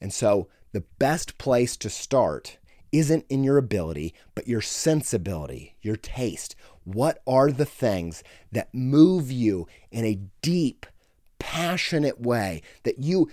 [0.00, 2.58] And so the best place to start
[2.92, 6.54] isn't in your ability, but your sensibility, your taste.
[6.84, 10.86] What are the things that move you in a deep,
[11.38, 13.30] passionate way that you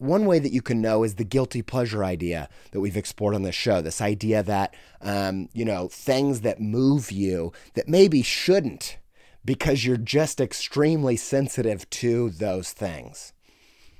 [0.00, 3.42] one way that you can know is the guilty pleasure idea that we've explored on
[3.42, 3.82] this show.
[3.82, 8.98] This idea that, um, you know, things that move you that maybe shouldn't
[9.44, 13.32] because you're just extremely sensitive to those things.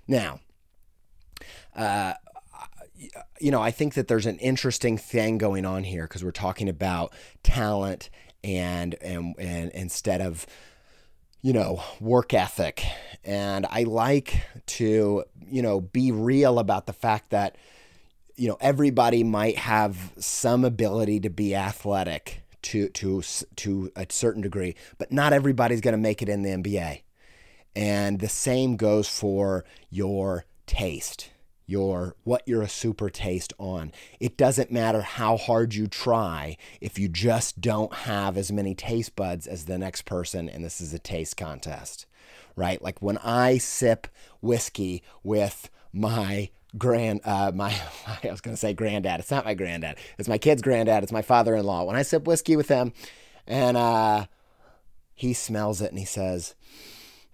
[0.09, 0.41] Now,
[1.77, 2.15] uh,
[3.41, 6.69] you know, I think that there's an interesting thing going on here because we're talking
[6.69, 8.11] about talent
[8.43, 10.47] and, and, and instead of,
[11.43, 12.85] you know, work ethic.
[13.25, 17.57] And I like to, you know, be real about the fact that,
[18.37, 23.23] you know, everybody might have some ability to be athletic to to
[23.57, 27.03] to a certain degree, but not everybody's going to make it in the NBA.
[27.75, 31.31] And the same goes for your taste
[31.71, 33.93] your what you're a super taste on.
[34.19, 39.15] It doesn't matter how hard you try if you just don't have as many taste
[39.15, 42.07] buds as the next person and this is a taste contest.
[42.57, 42.83] Right?
[42.83, 44.09] Like when I sip
[44.43, 47.75] whiskey with my grand uh my
[48.07, 49.21] I was going to say granddad.
[49.21, 49.97] It's not my granddad.
[50.19, 51.03] It's my kid's granddad.
[51.03, 51.85] It's my father-in-law.
[51.85, 52.93] When I sip whiskey with him
[53.47, 54.27] and uh
[55.15, 56.55] he smells it and he says,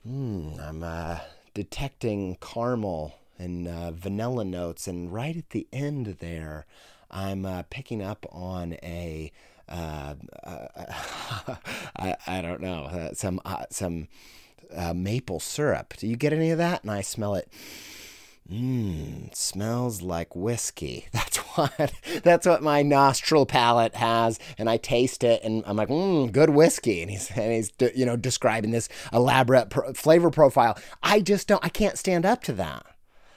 [0.03, 1.21] "Hmm, I'm uh
[1.55, 4.87] detecting caramel and uh, vanilla notes.
[4.87, 6.67] And right at the end there,
[7.11, 9.33] I'm uh, picking up on a
[9.69, 10.15] uh,
[11.97, 14.09] I, I don't know uh, some uh, some
[14.95, 15.95] maple syrup.
[15.97, 16.83] Do you get any of that?
[16.83, 17.49] And I smell it.
[18.51, 21.09] Mmm, smells like whiskey.
[21.13, 25.89] That's what that's what my nostril palate has, and I taste it, and I'm like,
[25.89, 27.01] mmm, good whiskey.
[27.01, 30.79] And he's and he's you know describing this elaborate pro- flavor profile.
[31.03, 31.65] I just don't.
[31.65, 32.87] I can't stand up to that.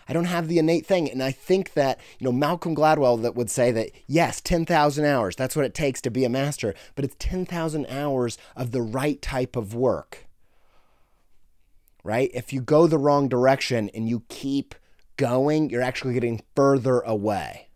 [0.10, 1.10] I don't have the innate thing.
[1.10, 5.36] And I think that, you know, Malcolm Gladwell that would say that, yes, 10,000 hours,
[5.36, 9.22] that's what it takes to be a master, but it's 10,000 hours of the right
[9.22, 10.26] type of work.
[12.04, 12.32] Right?
[12.34, 14.74] If you go the wrong direction and you keep
[15.16, 17.70] going, you're actually getting further away.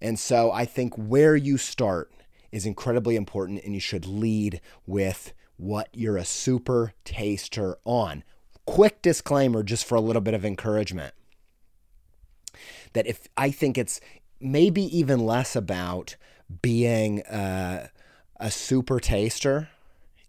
[0.00, 2.12] And so I think where you start
[2.52, 8.22] is incredibly important, and you should lead with what you're a super taster on
[8.66, 11.14] quick disclaimer just for a little bit of encouragement
[12.92, 14.00] that if I think it's
[14.40, 16.16] maybe even less about
[16.60, 17.20] being
[18.42, 19.68] a super taster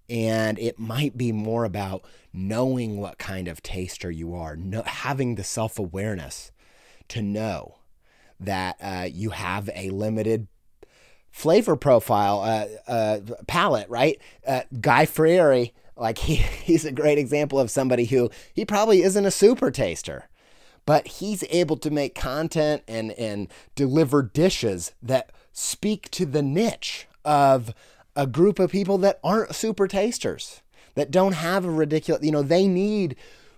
[0.10, 5.36] and it might be more about knowing what kind of taster you are, know, having
[5.36, 6.52] the self awareness
[7.10, 7.80] to know
[8.40, 10.48] that uh, you have a limited
[11.32, 12.42] flavor profile,
[12.88, 13.20] uh, uh,
[13.90, 14.20] right?
[14.46, 19.26] Uh, Guy Fieri like he, he's a great example of somebody who he probably isn't
[19.26, 20.30] a super taster,
[20.86, 27.08] but he's able to make content and and deliver dishes that speak to the niche
[27.24, 27.74] of
[28.16, 30.62] a group of people that aren't super tasters,
[30.96, 33.16] that don't have a ridiculous, you know, they need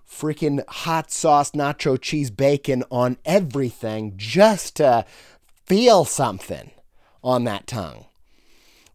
[0.09, 5.05] freaking hot sauce, nacho cheese, bacon on everything just to
[5.65, 6.71] feel something
[7.23, 8.05] on that tongue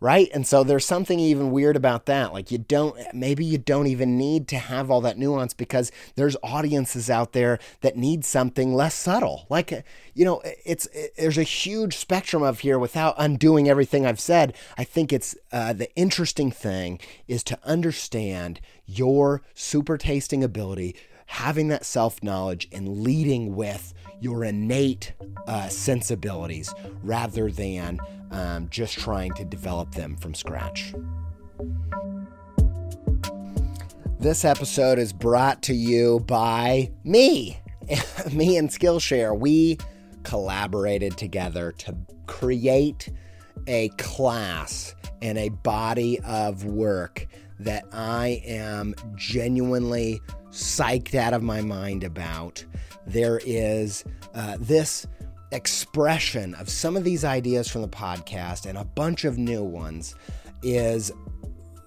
[0.00, 0.30] right?
[0.32, 2.32] And so there's something even weird about that.
[2.32, 6.36] Like you don't maybe you don't even need to have all that nuance because there's
[6.42, 9.46] audiences out there that need something less subtle.
[9.50, 9.84] Like
[10.14, 14.54] you know, it's it, there's a huge spectrum of here without undoing everything I've said.
[14.78, 20.96] I think it's uh, the interesting thing is to understand your super tasting ability,
[21.30, 25.12] having that self knowledge, and leading with your innate
[25.46, 27.98] uh, sensibilities rather than
[28.32, 30.92] um, just trying to develop them from scratch.
[34.18, 37.60] This episode is brought to you by me,
[38.32, 39.38] me and Skillshare.
[39.38, 39.78] We
[40.24, 43.08] collaborated together to create
[43.68, 47.28] a class and a body of work
[47.60, 50.20] that I am genuinely
[50.50, 52.64] psyched out of my mind about.
[53.06, 55.06] There is uh, this
[55.52, 60.14] expression of some of these ideas from the podcast and a bunch of new ones
[60.62, 61.12] is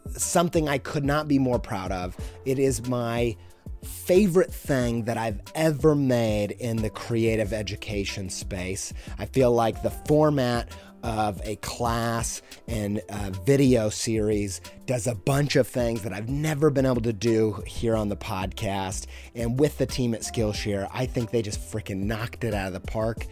[0.09, 2.15] something I could not be more proud of.
[2.45, 3.35] It is my
[3.83, 8.93] favorite thing that I've ever made in the creative education space.
[9.17, 10.69] I feel like the format
[11.03, 16.69] of a class and a video series does a bunch of things that I've never
[16.69, 19.07] been able to do here on the podcast.
[19.35, 22.73] And with the team at Skillshare, I think they just freaking knocked it out of
[22.73, 23.27] the park.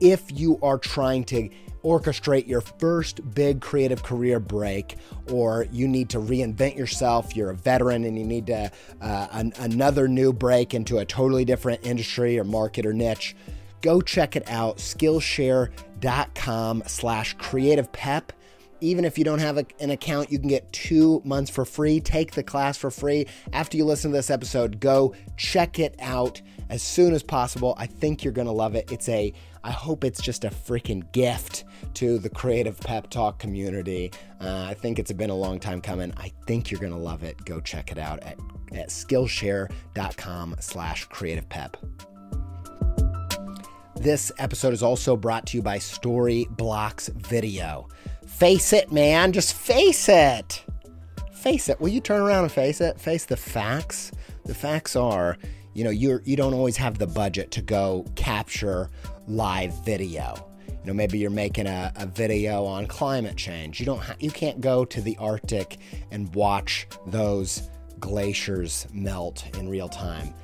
[0.00, 1.48] If you are trying to
[1.82, 4.96] orchestrate your first big creative career break,
[5.30, 8.70] or you need to reinvent yourself, you're a veteran and you need to
[9.02, 13.36] uh, an, another new break into a totally different industry or market or niche,
[13.84, 14.78] go check it out.
[14.78, 18.32] Skillshare.com slash creative pep.
[18.80, 22.00] Even if you don't have a, an account, you can get two months for free.
[22.00, 23.26] Take the class for free.
[23.52, 27.74] After you listen to this episode, go check it out as soon as possible.
[27.78, 28.90] I think you're going to love it.
[28.90, 34.12] It's a I hope it's just a freaking gift to the creative pep talk community.
[34.38, 36.12] Uh, I think it's been a long time coming.
[36.18, 37.42] I think you're gonna love it.
[37.46, 38.38] Go check it out at,
[38.74, 41.78] at Skillshare.com slash creative pep.
[43.96, 47.88] This episode is also brought to you by Storyblocks Video.
[48.26, 49.32] Face it, man.
[49.32, 50.64] Just face it.
[51.32, 51.80] Face it.
[51.80, 53.00] Will you turn around and face it?
[53.00, 54.10] Face the facts.
[54.44, 55.38] The facts are,
[55.74, 58.90] you know, you're you don't always have the budget to go capture
[59.26, 60.34] live video.
[60.68, 63.80] You know, maybe you're making a, a video on climate change.
[63.80, 65.78] You don't ha- you can't go to the Arctic
[66.10, 70.34] and watch those glaciers melt in real time.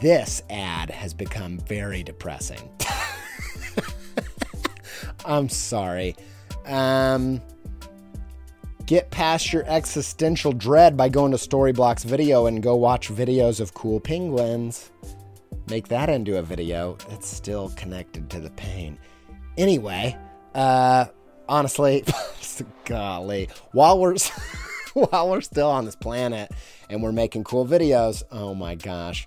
[0.00, 2.70] This ad has become very depressing.
[5.24, 6.16] I'm sorry.
[6.66, 7.40] Um,
[8.86, 13.74] get past your existential dread by going to Storyblocks Video and go watch videos of
[13.74, 14.90] cool penguins
[15.68, 18.98] make that into a video, it's still connected to the pain.
[19.56, 20.16] Anyway,
[20.54, 21.06] uh,
[21.48, 22.04] honestly,
[22.84, 24.16] golly, while we're
[24.94, 26.50] while we're still on this planet
[26.88, 29.26] and we're making cool videos, oh my gosh,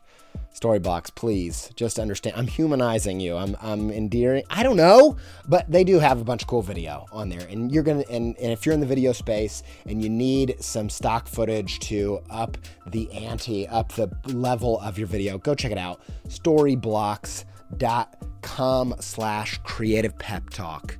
[0.57, 2.35] Storyblocks, please just understand.
[2.35, 3.37] I'm humanizing you.
[3.37, 4.41] I'm I'm endearing.
[4.49, 5.17] I don't know,
[5.47, 8.35] but they do have a bunch of cool video on there, and you're gonna and,
[8.37, 12.57] and if you're in the video space and you need some stock footage to up
[12.87, 16.01] the ante, up the level of your video, go check it out.
[16.27, 20.97] Storyblocks.com slash creative pep talk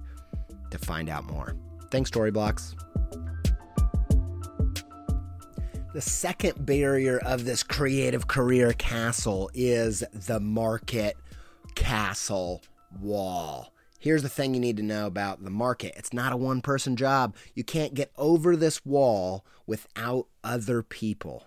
[0.69, 1.55] to find out more.
[1.89, 2.75] Thanks, Storyblocks.
[5.93, 11.15] The second barrier of this creative career castle is the market
[11.75, 12.61] castle
[12.99, 13.73] wall.
[13.97, 16.97] Here's the thing you need to know about the market it's not a one person
[16.97, 17.35] job.
[17.55, 21.45] You can't get over this wall without other people.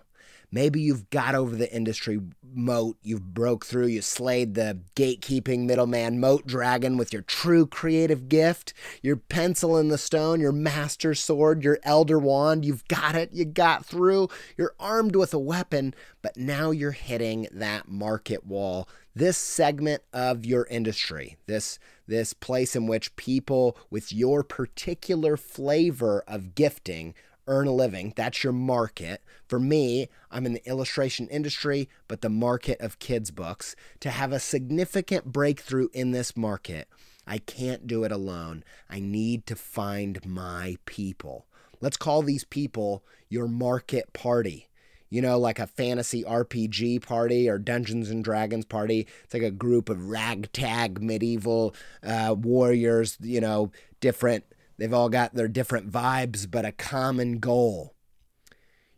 [0.51, 2.19] Maybe you've got over the industry
[2.53, 8.27] moat, you've broke through, you slayed the gatekeeping middleman moat dragon with your true creative
[8.27, 12.65] gift, your pencil in the stone, your master sword, your elder wand.
[12.65, 17.47] You've got it, you got through, you're armed with a weapon, but now you're hitting
[17.53, 18.89] that market wall.
[19.15, 26.23] This segment of your industry, this this place in which people with your particular flavor
[26.27, 27.13] of gifting
[27.51, 28.13] earn a living.
[28.15, 29.21] That's your market.
[29.45, 33.75] For me, I'm in the illustration industry, but the market of kids' books.
[33.99, 36.87] To have a significant breakthrough in this market,
[37.27, 38.63] I can't do it alone.
[38.89, 41.45] I need to find my people.
[41.81, 44.69] Let's call these people your market party.
[45.09, 49.07] You know, like a fantasy RPG party or Dungeons and Dragons party.
[49.25, 54.45] It's like a group of ragtag medieval uh, warriors, you know, different
[54.77, 57.95] They've all got their different vibes, but a common goal.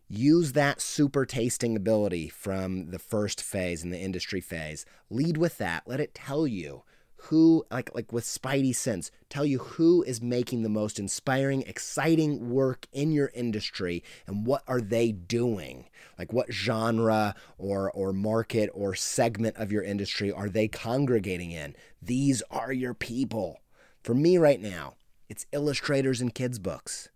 [0.07, 4.85] Use that super tasting ability from the first phase in the industry phase.
[5.09, 5.83] Lead with that.
[5.87, 6.83] Let it tell you
[7.27, 12.49] who like like with Spidey Sense, tell you who is making the most inspiring, exciting
[12.49, 15.85] work in your industry and what are they doing?
[16.19, 21.75] Like what genre or or market or segment of your industry are they congregating in?
[22.01, 23.61] These are your people.
[24.03, 24.95] For me right now,
[25.33, 27.09] it's illustrators and kids books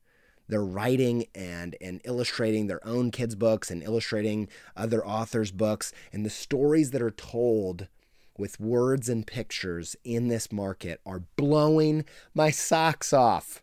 [0.47, 6.25] they're writing and and illustrating their own kids books and illustrating other authors books and
[6.25, 7.87] the stories that are told
[8.35, 13.61] with words and pictures in this market are blowing my socks off.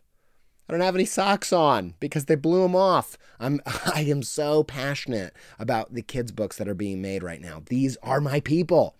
[0.69, 3.17] I don't have any socks on because they blew them off.
[3.41, 3.59] I'm
[3.93, 7.61] I am so passionate about the kids books that are being made right now.
[7.65, 8.95] These are my people.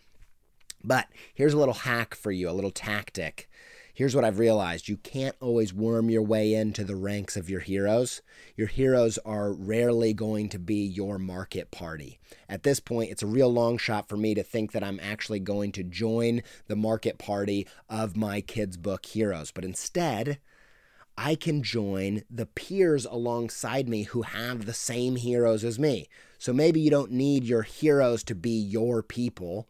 [0.84, 3.49] But here's a little hack for you, a little tactic
[3.96, 7.62] here's what I've realized you can't always worm your way into the ranks of your
[7.62, 8.22] heroes.
[8.56, 12.20] Your heroes are rarely going to be your market party.
[12.48, 15.39] At this point, it's a real long shot for me to think that I'm actually
[15.39, 19.52] going to join the market party of my kids' book heroes.
[19.52, 20.39] But instead,
[21.18, 26.10] I can join the peers alongside me who have the same heroes as me.
[26.38, 29.70] So maybe you don't need your heroes to be your people.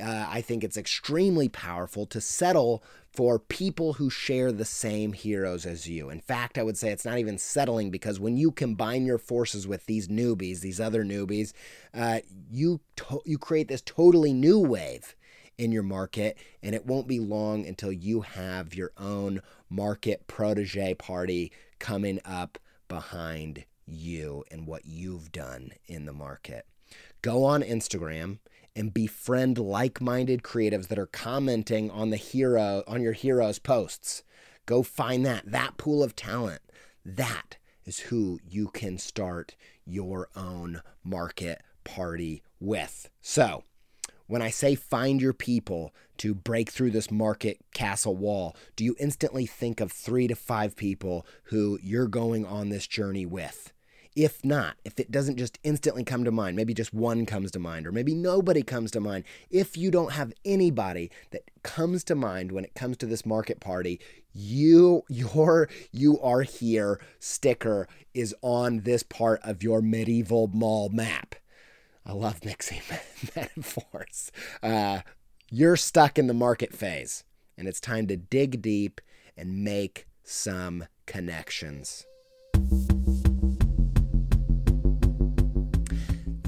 [0.00, 5.66] Uh, I think it's extremely powerful to settle for people who share the same heroes
[5.66, 6.10] as you.
[6.10, 9.66] In fact, I would say it's not even settling because when you combine your forces
[9.66, 11.52] with these newbies, these other newbies,
[11.92, 15.16] uh, you to- you create this totally new wave
[15.58, 20.94] in your market, and it won't be long until you have your own market protege
[20.94, 22.58] party coming up
[22.88, 26.64] behind you and what you've done in the market.
[27.22, 28.38] Go on Instagram
[28.74, 34.22] and befriend like-minded creatives that are commenting on the hero on your hero's posts.
[34.66, 36.62] Go find that that pool of talent.
[37.04, 43.08] That is who you can start your own market party with.
[43.20, 43.64] So,
[44.26, 48.94] when I say find your people to break through this market castle wall, do you
[49.00, 53.72] instantly think of 3 to 5 people who you're going on this journey with?
[54.16, 57.60] If not, if it doesn't just instantly come to mind, maybe just one comes to
[57.60, 62.16] mind, or maybe nobody comes to mind, if you don't have anybody that comes to
[62.16, 64.00] mind when it comes to this market party,
[64.32, 71.36] you your you are here sticker is on this part of your medieval mall map.
[72.04, 72.80] I love mixing
[73.36, 74.32] metaphors.
[74.62, 75.00] Uh,
[75.50, 77.24] you're stuck in the market phase,
[77.56, 79.00] and it's time to dig deep
[79.36, 82.06] and make some connections.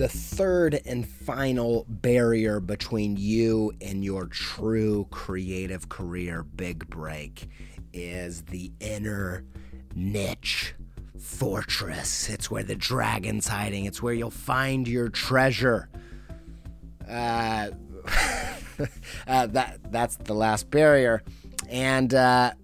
[0.02, 7.48] The third and final barrier between you and your true creative career big break
[7.92, 9.44] is the inner
[9.94, 10.74] niche
[11.20, 12.28] fortress.
[12.28, 15.88] It's where the dragon's hiding, it's where you'll find your treasure.
[17.08, 17.70] Uh,
[19.28, 21.22] uh, that that's the last barrier,
[21.68, 22.54] and uh,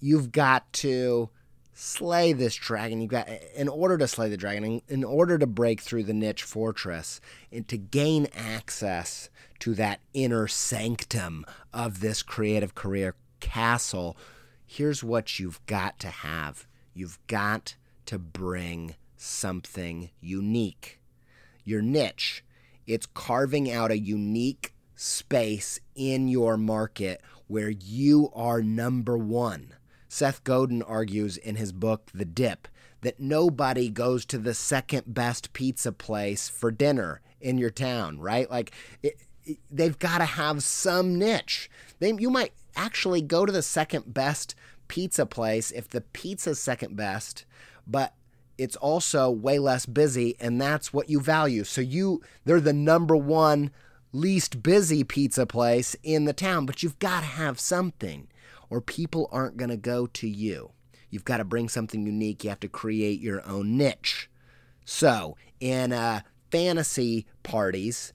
[0.00, 1.30] you've got to
[1.72, 3.00] slay this dragon.
[3.00, 6.42] you've got in order to slay the dragon, in, order to break through the niche
[6.42, 7.20] fortress,
[7.50, 14.16] and to gain access to that inner sanctum of this creative career castle.
[14.64, 16.66] Here's what you've got to have.
[16.94, 21.00] You've got to bring something unique.
[21.64, 22.44] Your niche.
[22.86, 29.74] It's carving out a unique space in your market where you are number one
[30.12, 32.68] Seth Godin argues in his book, The Dip,
[33.00, 38.48] that nobody goes to the second best pizza place for dinner in your town, right?
[38.50, 41.70] Like, it, it, they've got to have some niche.
[41.98, 44.54] They, you might actually go to the second best
[44.86, 47.46] pizza place if the pizza's second best,
[47.86, 48.12] but
[48.58, 51.64] it's also way less busy, and that's what you value.
[51.64, 53.70] So you, they're the number one
[54.12, 58.28] least busy pizza place in the town, but you've got to have something
[58.72, 60.70] or people aren't going to go to you.
[61.10, 62.42] You've got to bring something unique.
[62.42, 64.30] You have to create your own niche.
[64.86, 68.14] So, in uh, fantasy parties,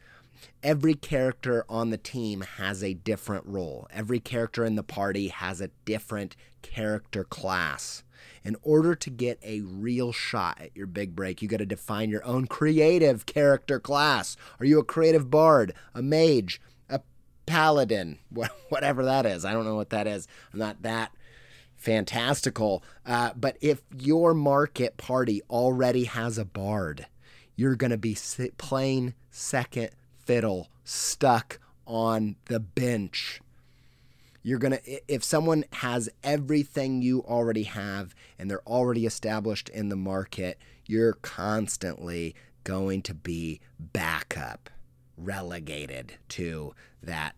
[0.64, 3.88] every character on the team has a different role.
[3.94, 8.04] Every character in the party has a different character class.
[8.44, 12.10] In order to get a real shot at your big break, you got to define
[12.10, 14.36] your own creative character class.
[14.60, 16.60] Are you a creative bard, a mage,
[17.48, 18.20] paladin,
[18.70, 19.44] whatever that is.
[19.44, 20.28] I don't know what that is.
[20.54, 21.12] I'm not that
[21.76, 22.84] fantastical.
[23.06, 27.08] Uh, but if your market party already has a bard,
[27.56, 28.16] you're going to be
[28.58, 29.90] playing second
[30.20, 33.42] fiddle, stuck on the bench.
[34.44, 39.90] You're going to, if someone has everything you already have and they're already established in
[39.90, 44.70] the market, you're constantly going to be backup
[45.18, 47.36] relegated to that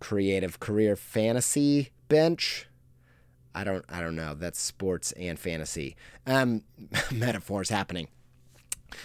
[0.00, 2.68] creative career fantasy bench.
[3.54, 4.34] I don't I don't know.
[4.34, 5.96] That's sports and fantasy.
[6.26, 6.62] Um,
[7.12, 8.08] metaphors happening.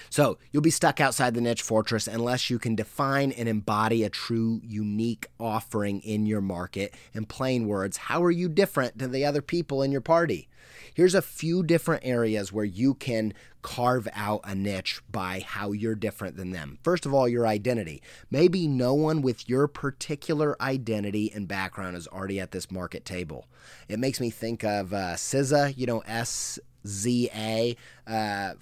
[0.10, 4.10] So you'll be stuck outside the niche fortress unless you can define and embody a
[4.10, 6.94] true unique offering in your market.
[7.14, 10.48] In plain words, how are you different to the other people in your party?
[10.94, 15.96] Here's a few different areas where you can carve out a niche by how you're
[15.96, 16.80] different than them.
[16.84, 18.02] First of all, your identity.
[18.30, 23.48] Maybe no one with your particular identity and background is already at this market table.
[23.88, 27.76] It makes me think of uh, SZA, you know, S Z A.
[28.08, 28.54] Uh,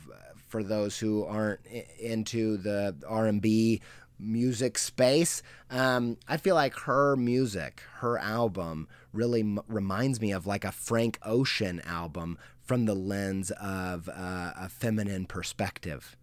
[0.50, 1.66] for those who aren't
[2.00, 3.82] into the R&B
[4.20, 5.41] music space.
[5.70, 10.72] Um, I feel like her music, her album, really m- reminds me of like a
[10.72, 16.18] Frank Ocean album from the lens of uh, a feminine perspective.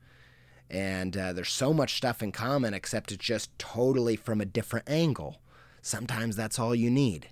[0.68, 4.88] And uh, there's so much stuff in common, except it's just totally from a different
[4.88, 5.40] angle.
[5.80, 7.28] Sometimes that's all you need.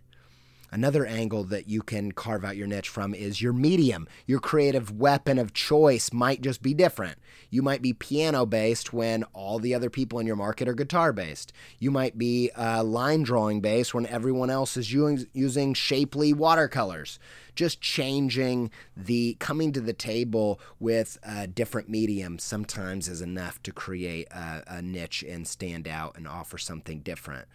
[0.74, 4.08] Another angle that you can carve out your niche from is your medium.
[4.26, 7.20] Your creative weapon of choice might just be different.
[7.48, 11.12] You might be piano based when all the other people in your market are guitar
[11.12, 11.52] based.
[11.78, 17.20] You might be uh, line drawing based when everyone else is using, shapely watercolors.
[17.54, 23.70] Just changing the coming to the table with a different medium sometimes is enough to
[23.70, 27.46] create a, a niche and stand out and offer something different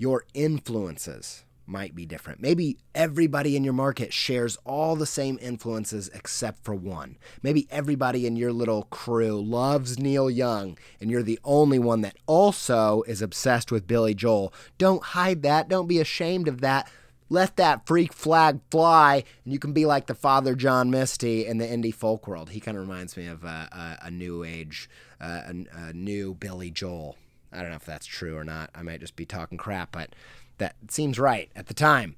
[0.00, 2.40] your influences might be different.
[2.40, 7.18] Maybe everybody in your market shares all the same influences except for one.
[7.42, 12.16] Maybe everybody in your little crew loves Neil Young and you're the only one that
[12.26, 14.54] also is obsessed with Billy Joel.
[14.78, 15.68] Don't hide that.
[15.68, 16.90] Don't be ashamed of that.
[17.28, 21.58] Let that freak flag fly, and you can be like the Father John Misty in
[21.58, 22.50] the indie folk world.
[22.50, 24.90] He kind of reminds me of a, a, a new age,
[25.20, 27.16] uh, a, a new Billy Joel.
[27.52, 28.70] I don't know if that's true or not.
[28.74, 30.14] I might just be talking crap, but
[30.58, 32.16] that seems right at the time.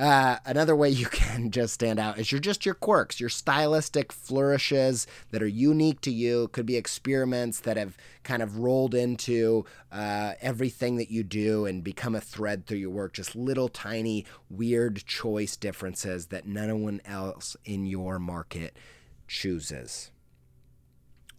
[0.00, 4.12] Uh, another way you can just stand out is you're just your quirks, your stylistic
[4.12, 6.48] flourishes that are unique to you.
[6.48, 11.84] Could be experiments that have kind of rolled into uh, everything that you do and
[11.84, 13.12] become a thread through your work.
[13.12, 18.74] Just little tiny weird choice differences that no one else in your market
[19.28, 20.10] chooses.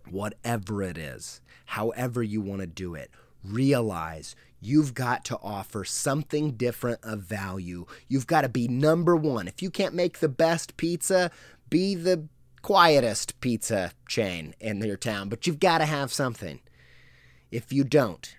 [0.08, 3.10] Whatever it is, however you want to do it,
[3.44, 7.86] realize you've got to offer something different of value.
[8.08, 9.48] You've got to be number one.
[9.48, 11.32] If you can't make the best pizza,
[11.70, 12.28] be the
[12.62, 16.60] quietest pizza chain in your town, but you've got to have something.
[17.50, 18.36] If you don't,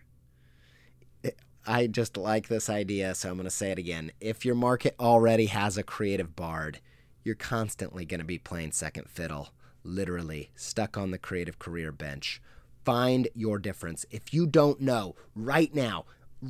[1.66, 4.12] I just like this idea, so I'm going to say it again.
[4.20, 6.80] If your market already has a creative bard,
[7.24, 9.50] you're constantly going to be playing second fiddle,
[9.84, 12.42] literally stuck on the creative career bench
[12.84, 14.04] Find your difference.
[14.10, 16.04] If you don't know right now,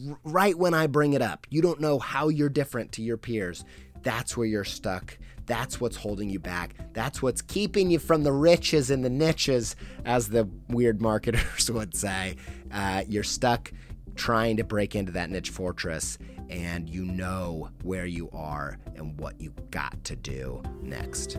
[0.08, 3.16] r- right when I bring it up, you don't know how you're different to your
[3.16, 3.64] peers,
[4.02, 5.18] that's where you're stuck.
[5.46, 6.74] That's what's holding you back.
[6.92, 11.94] That's what's keeping you from the riches and the niches, as the weird marketers would
[11.94, 12.36] say.
[12.72, 13.72] Uh, you're stuck
[14.14, 16.18] trying to break into that niche fortress,
[16.48, 21.38] and you know where you are and what you got to do next.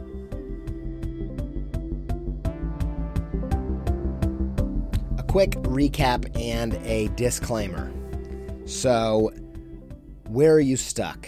[5.34, 7.92] Quick recap and a disclaimer.
[8.68, 9.32] So,
[10.28, 11.28] where are you stuck?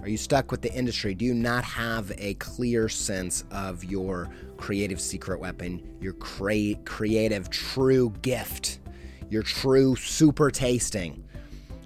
[0.00, 1.14] Are you stuck with the industry?
[1.14, 7.50] Do you not have a clear sense of your creative secret weapon, your cre- creative
[7.50, 8.80] true gift,
[9.28, 11.22] your true super tasting?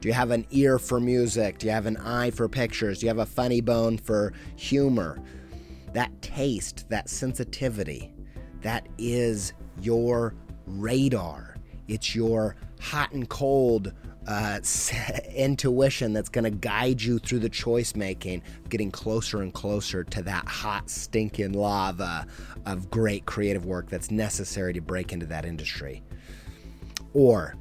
[0.01, 1.59] Do you have an ear for music?
[1.59, 3.01] Do you have an eye for pictures?
[3.01, 5.21] Do you have a funny bone for humor?
[5.93, 8.15] That taste, that sensitivity,
[8.61, 10.37] that is your
[10.67, 11.57] radar.
[11.89, 13.93] It's your hot and cold
[14.27, 14.61] uh,
[15.35, 20.23] intuition that's going to guide you through the choice making, getting closer and closer to
[20.23, 22.27] that hot, stinking lava
[22.67, 26.03] of great creative work that's necessary to break into that industry.
[27.15, 27.57] Or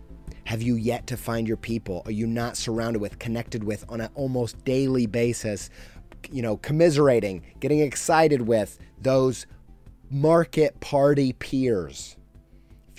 [0.46, 2.02] have you yet to find your people?
[2.06, 5.70] Are you not surrounded with, connected with on an almost daily basis,
[6.32, 9.46] you know, commiserating, getting excited with those
[10.10, 12.18] market party peers?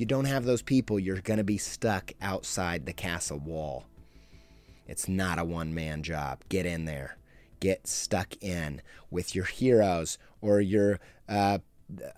[0.03, 3.85] You don't have those people, you're going to be stuck outside the castle wall.
[4.89, 6.43] It's not a one man job.
[6.49, 7.19] Get in there.
[7.61, 8.83] Get stuck in
[9.13, 10.99] with your heroes or your
[11.29, 11.59] uh,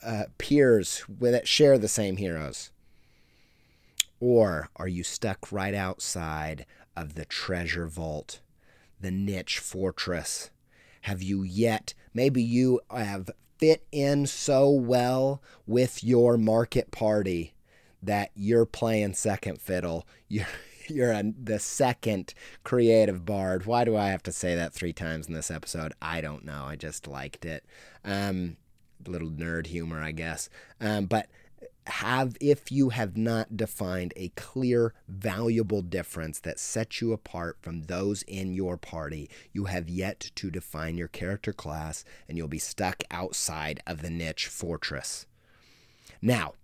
[0.02, 2.70] uh, peers that share the same heroes.
[4.18, 6.64] Or are you stuck right outside
[6.96, 8.40] of the treasure vault,
[8.98, 10.48] the niche fortress?
[11.02, 13.28] Have you yet, maybe you have
[13.58, 17.53] fit in so well with your market party
[18.06, 20.06] that you're playing second fiddle.
[20.28, 20.46] You're
[20.88, 23.66] you're a, the second creative bard.
[23.66, 25.94] Why do I have to say that three times in this episode?
[26.02, 26.64] I don't know.
[26.66, 27.64] I just liked it.
[28.04, 28.56] Um,
[29.06, 30.48] little nerd humor, I guess.
[30.80, 31.28] Um, but
[31.86, 37.82] have if you have not defined a clear valuable difference that sets you apart from
[37.82, 42.58] those in your party you have yet to define your character class and you'll be
[42.58, 45.26] stuck outside of the niche fortress
[46.22, 46.54] now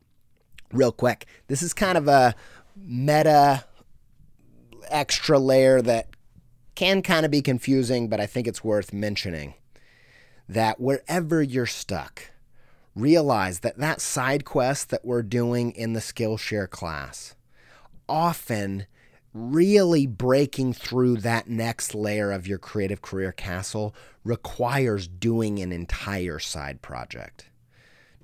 [0.73, 2.35] real quick this is kind of a
[2.77, 3.65] meta
[4.89, 6.09] extra layer that
[6.75, 9.55] can kind of be confusing but i think it's worth mentioning
[10.49, 12.31] that wherever you're stuck
[12.95, 17.35] realize that that side quest that we're doing in the Skillshare class
[18.09, 18.87] often
[19.33, 23.95] really breaking through that next layer of your creative career castle
[24.25, 27.49] requires doing an entire side project,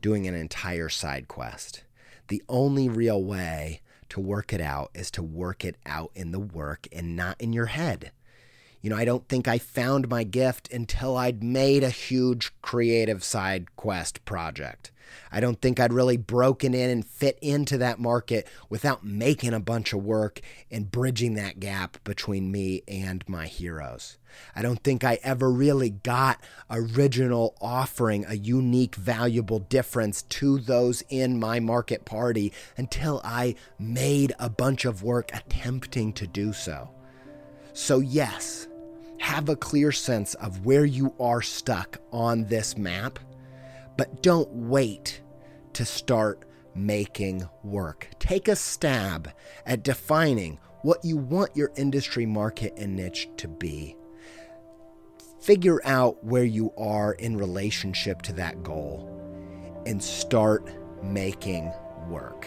[0.01, 1.85] doing an entire side quest.
[2.29, 6.41] The only real way to work it out is to work it out in the
[6.41, 8.13] work and not in your head.
[8.81, 13.25] You know, I don't think I found my gift until I'd made a huge creative
[13.25, 14.93] side quest project.
[15.31, 19.61] I don't think I'd really broken in and fit into that market without making a
[19.61, 20.41] bunch of work
[20.71, 24.19] and bridging that gap between me and my heroes.
[24.55, 31.03] I don't think I ever really got original offering a unique, valuable difference to those
[31.09, 36.91] in my market party until I made a bunch of work attempting to do so.
[37.73, 38.69] So, yes,
[39.19, 43.19] have a clear sense of where you are stuck on this map,
[43.97, 45.23] but don't wait
[45.73, 46.45] to start
[46.75, 48.09] making work.
[48.19, 49.31] Take a stab
[49.65, 53.97] at defining what you want your industry market and niche to be.
[55.41, 59.13] Figure out where you are in relationship to that goal
[59.87, 60.71] and start
[61.03, 61.73] making
[62.09, 62.47] work.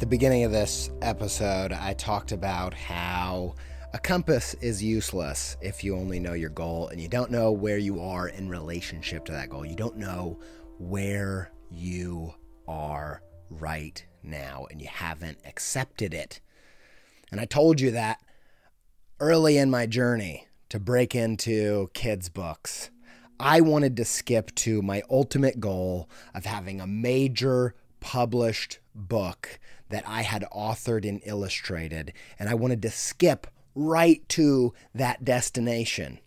[0.00, 3.54] The beginning of this episode, I talked about how
[3.92, 7.76] a compass is useless if you only know your goal and you don't know where
[7.76, 9.66] you are in relationship to that goal.
[9.66, 10.40] You don't know
[10.78, 12.32] where you
[12.66, 13.20] are
[13.50, 16.40] right now and you haven't accepted it.
[17.30, 18.22] And I told you that
[19.20, 22.90] early in my journey to break into kids' books.
[23.38, 30.04] I wanted to skip to my ultimate goal of having a major published book that
[30.06, 36.18] I had authored and illustrated, and I wanted to skip right to that destination.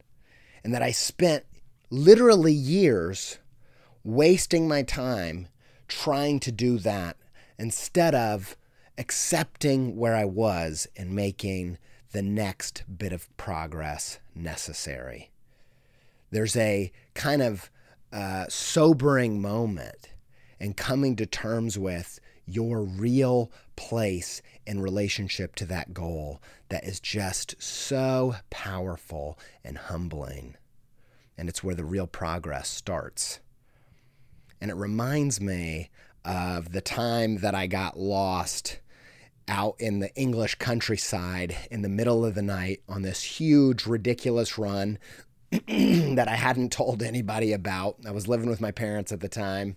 [0.63, 1.45] And that I spent
[1.89, 3.39] literally years
[4.03, 5.47] wasting my time
[5.87, 7.17] trying to do that
[7.57, 8.55] instead of
[8.97, 11.77] accepting where I was and making
[12.11, 15.31] the next bit of progress necessary.
[16.31, 17.69] There's a kind of
[18.11, 20.09] uh, sobering moment
[20.59, 26.99] and coming to terms with your real place in relationship to that goal that is
[26.99, 30.55] just so powerful and humbling.
[31.37, 33.39] And it's where the real progress starts.
[34.61, 35.89] And it reminds me
[36.23, 38.79] of the time that I got lost
[39.47, 44.57] out in the English countryside in the middle of the night on this huge, ridiculous
[44.57, 44.97] run
[45.51, 47.97] that I hadn't told anybody about.
[48.07, 49.75] I was living with my parents at the time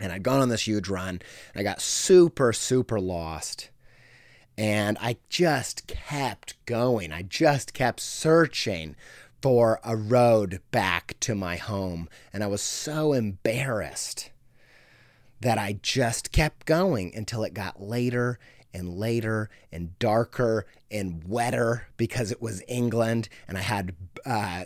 [0.00, 1.20] and I'd gone on this huge run.
[1.54, 3.70] And I got super, super lost.
[4.58, 7.12] And I just kept going.
[7.12, 8.96] I just kept searching
[9.40, 12.08] for a road back to my home.
[12.32, 14.30] And I was so embarrassed
[15.40, 18.38] that I just kept going until it got later
[18.72, 23.28] and later and darker and wetter because it was England.
[23.48, 23.94] And I had,
[24.26, 24.64] uh,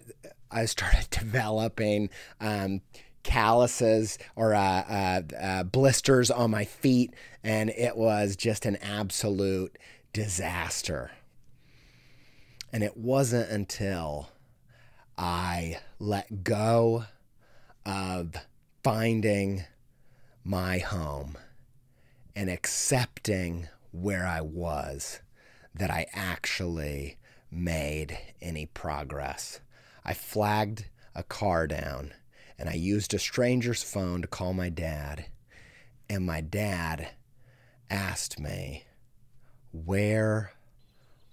[0.51, 2.11] I started developing
[2.41, 2.81] um,
[3.25, 7.13] calluses or uh, uh, uh, blisters on my feet,
[7.43, 9.77] and it was just an absolute
[10.13, 11.11] disaster.
[12.73, 14.31] And it wasn't until
[15.19, 17.07] I let go
[17.85, 18.35] of
[18.83, 19.65] finding
[20.45, 21.37] my home
[22.37, 25.21] and accepting where I was
[25.75, 27.17] that I actually
[27.51, 29.61] made any progress.
[30.05, 32.13] I flagged a car down
[32.59, 35.27] and I used a stranger's phone to call my dad.
[36.09, 37.09] And my dad
[37.91, 38.85] asked me,
[39.73, 40.53] Where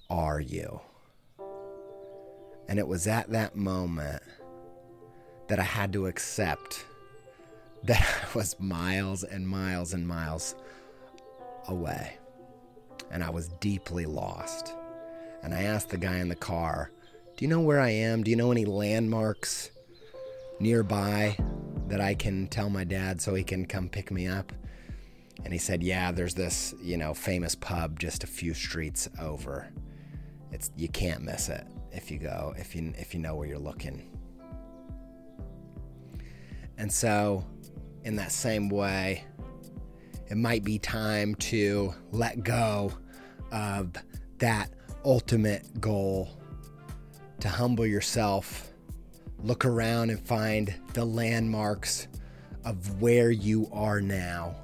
[0.10, 0.82] are you?
[2.68, 4.24] And it was at that moment
[5.48, 6.86] that I had to accept
[7.84, 10.56] that I was miles and miles and miles
[11.68, 12.18] away.
[13.12, 14.74] And I was deeply lost.
[15.44, 16.92] And I asked the guy in the car,
[17.36, 18.24] Do you know where I am?
[18.24, 19.72] Do you know any landmarks?
[20.62, 21.36] Nearby
[21.88, 24.53] that I can tell my dad so he can come pick me up?
[25.43, 29.68] And he said, Yeah, there's this, you know, famous pub just a few streets over.
[30.51, 33.59] It's you can't miss it if you go, if you if you know where you're
[33.59, 34.07] looking.
[36.78, 37.45] And so,
[38.03, 39.24] in that same way,
[40.30, 42.93] it might be time to let go
[43.51, 43.91] of
[44.38, 44.72] that
[45.05, 46.30] ultimate goal,
[47.39, 48.71] to humble yourself,
[49.44, 52.08] look around and find the landmarks
[52.64, 54.56] of where you are now.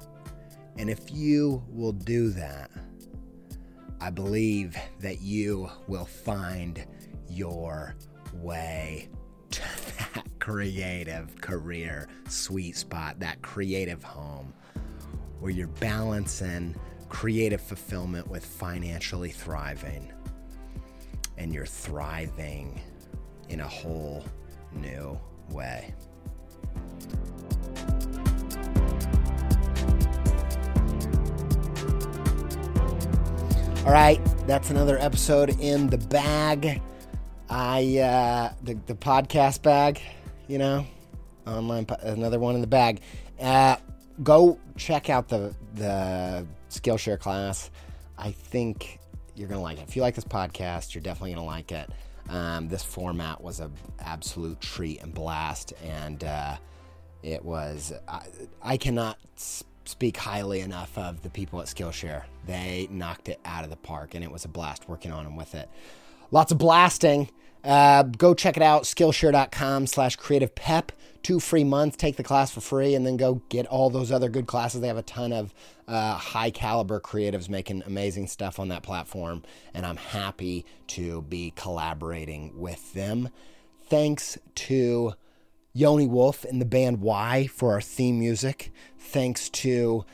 [0.76, 2.70] And if you will do that,
[4.00, 6.84] I believe that you will find
[7.28, 7.96] your
[8.34, 9.08] way
[9.50, 9.60] to
[10.14, 14.52] that creative career sweet spot, that creative home
[15.40, 16.74] where you're balancing
[17.08, 20.12] creative fulfillment with financially thriving
[21.36, 22.80] and you're thriving
[23.48, 24.24] in a whole
[24.78, 25.18] new
[25.50, 25.94] way.
[33.84, 36.82] All right, that's another episode in the bag.
[37.48, 40.00] I uh, the the podcast bag,
[40.46, 40.86] you know,
[41.46, 43.00] online another one in the bag.
[43.40, 43.76] Uh,
[44.22, 47.70] go check out the the Skillshare class.
[48.18, 48.98] I think
[49.34, 49.88] you're gonna like it.
[49.88, 51.88] If you like this podcast, you're definitely gonna like it.
[52.28, 56.56] Um, this format was an absolute treat and blast, and uh,
[57.22, 57.92] it was.
[58.06, 58.22] I,
[58.62, 59.18] I cannot
[59.84, 62.24] speak highly enough of the people at Skillshare.
[62.46, 65.36] They knocked it out of the park, and it was a blast working on them
[65.36, 65.68] with it.
[66.30, 67.30] Lots of blasting.
[67.64, 70.92] Uh, go check it out, Skillshare.com slash creative pep.
[71.22, 71.96] Two free months.
[71.96, 74.80] Take the class for free and then go get all those other good classes.
[74.80, 75.52] They have a ton of
[75.88, 79.42] uh, high caliber creatives making amazing stuff on that platform.
[79.74, 83.30] And I'm happy to be collaborating with them.
[83.86, 85.14] Thanks to
[85.72, 87.46] Yoni Wolf and the band WHY?
[87.46, 88.70] for our theme music.
[88.98, 90.04] Thanks to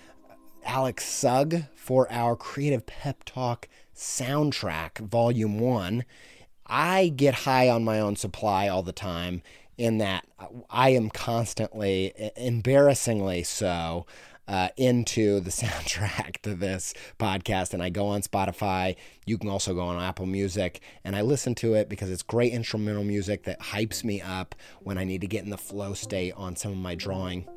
[0.65, 6.05] Alex Sugg for our Creative Pep Talk soundtrack, Volume 1.
[6.67, 9.43] I get high on my own supply all the time,
[9.77, 10.25] in that
[10.71, 14.07] I am constantly, embarrassingly so,
[14.49, 17.75] uh, into the soundtrack to this podcast.
[17.75, 18.97] And I go on Spotify.
[19.27, 20.81] You can also go on Apple Music.
[21.05, 24.99] And I listen to it because it's great instrumental music that hypes me up when
[24.99, 27.49] I need to get in the flow state on some of my drawing.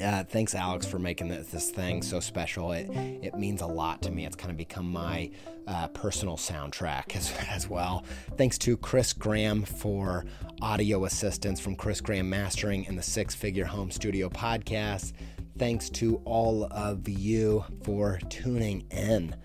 [0.00, 2.72] Uh, thanks, Alex, for making this, this, thing so special.
[2.72, 4.24] It it means a lot to me.
[4.24, 5.30] It's kind of become my
[5.66, 8.04] uh, personal soundtrack as, as well.
[8.36, 10.26] Thanks to Chris Graham for
[10.62, 15.12] audio assistance from Chris Graham Mastering and the Six Figure Home Studio podcast.
[15.58, 19.36] Thanks to all of you for tuning in.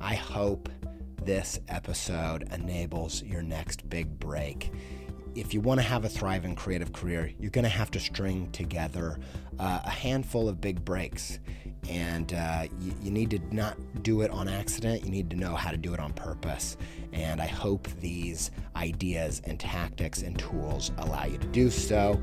[0.00, 0.68] I hope
[1.22, 4.70] this episode enables your next big break
[5.36, 8.50] if you want to have a thriving creative career, you're going to have to string
[8.52, 9.18] together
[9.58, 11.38] uh, a handful of big breaks.
[11.88, 15.04] And uh, you, you, need to not do it on accident.
[15.04, 16.76] You need to know how to do it on purpose.
[17.12, 22.20] And I hope these ideas and tactics and tools allow you to do so.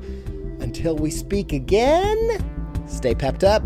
[0.60, 2.38] Until we speak again,
[2.86, 3.62] stay pepped up.